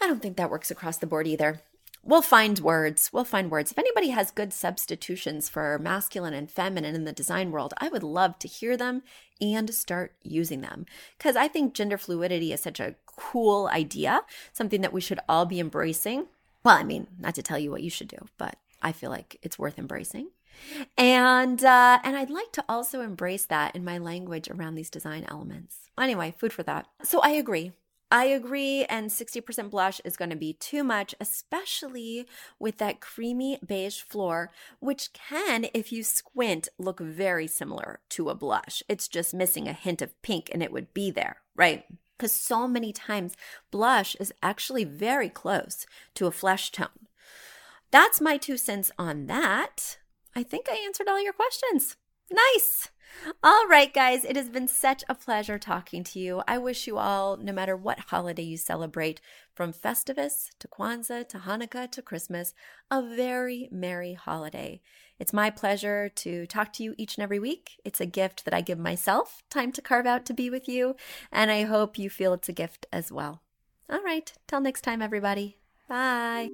I 0.00 0.06
don't 0.06 0.22
think 0.22 0.36
that 0.36 0.50
works 0.50 0.70
across 0.70 0.96
the 0.96 1.06
board 1.06 1.26
either. 1.26 1.60
We'll 2.06 2.22
find 2.22 2.58
words. 2.58 3.10
We'll 3.12 3.24
find 3.24 3.50
words. 3.50 3.72
If 3.72 3.78
anybody 3.78 4.10
has 4.10 4.30
good 4.30 4.52
substitutions 4.52 5.48
for 5.48 5.78
masculine 5.78 6.34
and 6.34 6.50
feminine 6.50 6.94
in 6.94 7.04
the 7.04 7.12
design 7.12 7.50
world, 7.50 7.72
I 7.78 7.88
would 7.88 8.02
love 8.02 8.38
to 8.40 8.48
hear 8.48 8.76
them 8.76 9.02
and 9.40 9.72
start 9.72 10.12
using 10.22 10.60
them. 10.60 10.84
Because 11.16 11.34
I 11.34 11.48
think 11.48 11.72
gender 11.72 11.96
fluidity 11.96 12.52
is 12.52 12.60
such 12.60 12.78
a 12.78 12.96
cool 13.06 13.68
idea, 13.68 14.20
something 14.52 14.82
that 14.82 14.92
we 14.92 15.00
should 15.00 15.20
all 15.28 15.46
be 15.46 15.60
embracing. 15.60 16.26
Well, 16.62 16.76
I 16.76 16.84
mean, 16.84 17.06
not 17.18 17.34
to 17.36 17.42
tell 17.42 17.58
you 17.58 17.70
what 17.70 17.82
you 17.82 17.90
should 17.90 18.08
do, 18.08 18.26
but 18.36 18.56
I 18.82 18.92
feel 18.92 19.10
like 19.10 19.38
it's 19.42 19.58
worth 19.58 19.78
embracing. 19.78 20.28
And 20.98 21.64
uh, 21.64 21.98
and 22.04 22.16
I'd 22.16 22.30
like 22.30 22.52
to 22.52 22.64
also 22.68 23.00
embrace 23.00 23.46
that 23.46 23.74
in 23.74 23.84
my 23.84 23.98
language 23.98 24.48
around 24.48 24.74
these 24.74 24.90
design 24.90 25.24
elements. 25.28 25.90
Anyway, 25.98 26.34
food 26.38 26.52
for 26.52 26.62
thought. 26.62 26.86
So 27.02 27.20
I 27.20 27.30
agree. 27.30 27.72
I 28.10 28.26
agree, 28.26 28.84
and 28.84 29.10
60% 29.10 29.70
blush 29.70 30.00
is 30.04 30.16
going 30.16 30.30
to 30.30 30.36
be 30.36 30.52
too 30.52 30.84
much, 30.84 31.14
especially 31.20 32.26
with 32.58 32.78
that 32.78 33.00
creamy 33.00 33.58
beige 33.66 34.02
floor, 34.02 34.50
which 34.78 35.12
can, 35.12 35.66
if 35.74 35.90
you 35.90 36.02
squint, 36.04 36.68
look 36.78 37.00
very 37.00 37.46
similar 37.46 38.00
to 38.10 38.28
a 38.28 38.34
blush. 38.34 38.82
It's 38.88 39.08
just 39.08 39.34
missing 39.34 39.66
a 39.66 39.72
hint 39.72 40.00
of 40.00 40.20
pink 40.22 40.48
and 40.52 40.62
it 40.62 40.72
would 40.72 40.94
be 40.94 41.10
there, 41.10 41.38
right? 41.56 41.84
Because 42.16 42.32
so 42.32 42.68
many 42.68 42.92
times 42.92 43.34
blush 43.70 44.14
is 44.20 44.32
actually 44.42 44.84
very 44.84 45.28
close 45.28 45.86
to 46.14 46.26
a 46.26 46.32
flesh 46.32 46.70
tone. 46.70 47.08
That's 47.90 48.20
my 48.20 48.36
two 48.36 48.56
cents 48.56 48.90
on 48.98 49.26
that. 49.26 49.98
I 50.36 50.42
think 50.42 50.66
I 50.68 50.82
answered 50.84 51.08
all 51.08 51.22
your 51.22 51.32
questions. 51.32 51.96
Nice. 52.30 52.90
All 53.42 53.66
right, 53.68 53.92
guys, 53.92 54.24
it 54.24 54.36
has 54.36 54.48
been 54.48 54.68
such 54.68 55.04
a 55.08 55.14
pleasure 55.14 55.58
talking 55.58 56.04
to 56.04 56.18
you. 56.18 56.42
I 56.46 56.58
wish 56.58 56.86
you 56.86 56.98
all, 56.98 57.36
no 57.36 57.52
matter 57.52 57.76
what 57.76 57.98
holiday 58.00 58.42
you 58.42 58.56
celebrate, 58.56 59.20
from 59.54 59.72
Festivus 59.72 60.50
to 60.58 60.68
Kwanzaa 60.68 61.28
to 61.28 61.38
Hanukkah 61.38 61.90
to 61.90 62.02
Christmas, 62.02 62.54
a 62.90 63.02
very 63.02 63.68
merry 63.70 64.14
holiday. 64.14 64.80
It's 65.18 65.32
my 65.32 65.50
pleasure 65.50 66.08
to 66.08 66.46
talk 66.46 66.72
to 66.74 66.82
you 66.82 66.94
each 66.98 67.16
and 67.16 67.22
every 67.22 67.38
week. 67.38 67.80
It's 67.84 68.00
a 68.00 68.06
gift 68.06 68.44
that 68.44 68.54
I 68.54 68.60
give 68.60 68.78
myself 68.78 69.42
time 69.48 69.72
to 69.72 69.82
carve 69.82 70.06
out 70.06 70.24
to 70.26 70.34
be 70.34 70.50
with 70.50 70.68
you, 70.68 70.96
and 71.30 71.50
I 71.50 71.62
hope 71.62 71.98
you 71.98 72.10
feel 72.10 72.32
it's 72.32 72.48
a 72.48 72.52
gift 72.52 72.86
as 72.92 73.12
well. 73.12 73.42
All 73.88 74.02
right, 74.02 74.32
till 74.46 74.60
next 74.60 74.82
time, 74.82 75.02
everybody. 75.02 75.58
Bye. 75.88 76.50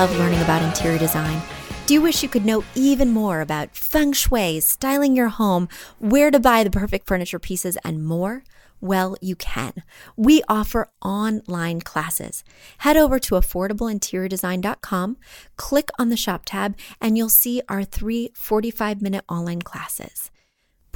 Love 0.00 0.18
learning 0.18 0.42
about 0.42 0.60
interior 0.60 0.98
design? 0.98 1.40
Do 1.86 1.94
you 1.94 2.02
wish 2.02 2.22
you 2.22 2.28
could 2.28 2.44
know 2.44 2.62
even 2.74 3.12
more 3.12 3.40
about 3.40 3.74
feng 3.74 4.12
shui, 4.12 4.60
styling 4.60 5.16
your 5.16 5.28
home, 5.28 5.70
where 5.98 6.30
to 6.30 6.38
buy 6.38 6.62
the 6.64 6.70
perfect 6.70 7.06
furniture 7.06 7.38
pieces, 7.38 7.78
and 7.82 8.04
more? 8.04 8.44
Well, 8.78 9.16
you 9.22 9.36
can. 9.36 9.72
We 10.14 10.42
offer 10.50 10.90
online 11.00 11.80
classes. 11.80 12.44
Head 12.78 12.98
over 12.98 13.18
to 13.20 13.36
affordableinteriordesign.com, 13.36 15.16
click 15.56 15.88
on 15.98 16.10
the 16.10 16.16
shop 16.18 16.42
tab, 16.44 16.76
and 17.00 17.16
you'll 17.16 17.30
see 17.30 17.62
our 17.66 17.82
three 17.82 18.32
45 18.34 19.00
minute 19.00 19.24
online 19.30 19.62
classes. 19.62 20.30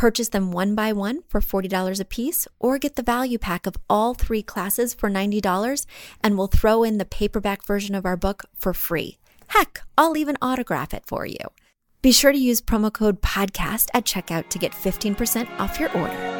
Purchase 0.01 0.31
them 0.31 0.51
one 0.51 0.75
by 0.75 0.95
one 0.95 1.25
for 1.29 1.43
$40 1.43 2.01
a 2.01 2.07
piece 2.07 2.49
or 2.59 2.79
get 2.79 2.97
the 2.97 3.03
value 3.03 3.37
pack 3.37 3.67
of 3.67 3.77
all 3.91 4.15
three 4.15 4.43
classes 4.43 4.95
for 4.95 5.11
$90 5.11 5.85
and 6.23 6.39
we'll 6.39 6.47
throw 6.47 6.83
in 6.83 6.97
the 6.97 7.05
paperback 7.05 7.63
version 7.67 7.95
of 7.95 8.07
our 8.07 8.17
book 8.17 8.47
for 8.57 8.73
free. 8.73 9.19
Heck, 9.49 9.83
I'll 9.99 10.17
even 10.17 10.39
autograph 10.41 10.95
it 10.95 11.05
for 11.07 11.27
you. 11.27 11.45
Be 12.01 12.13
sure 12.13 12.33
to 12.33 12.39
use 12.39 12.63
promo 12.63 12.91
code 12.91 13.21
PODCAST 13.21 13.89
at 13.93 14.07
checkout 14.07 14.49
to 14.49 14.59
get 14.59 14.73
15% 14.73 15.47
off 15.61 15.79
your 15.79 15.95
order. 15.95 16.39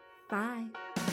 Bye. 0.31 1.10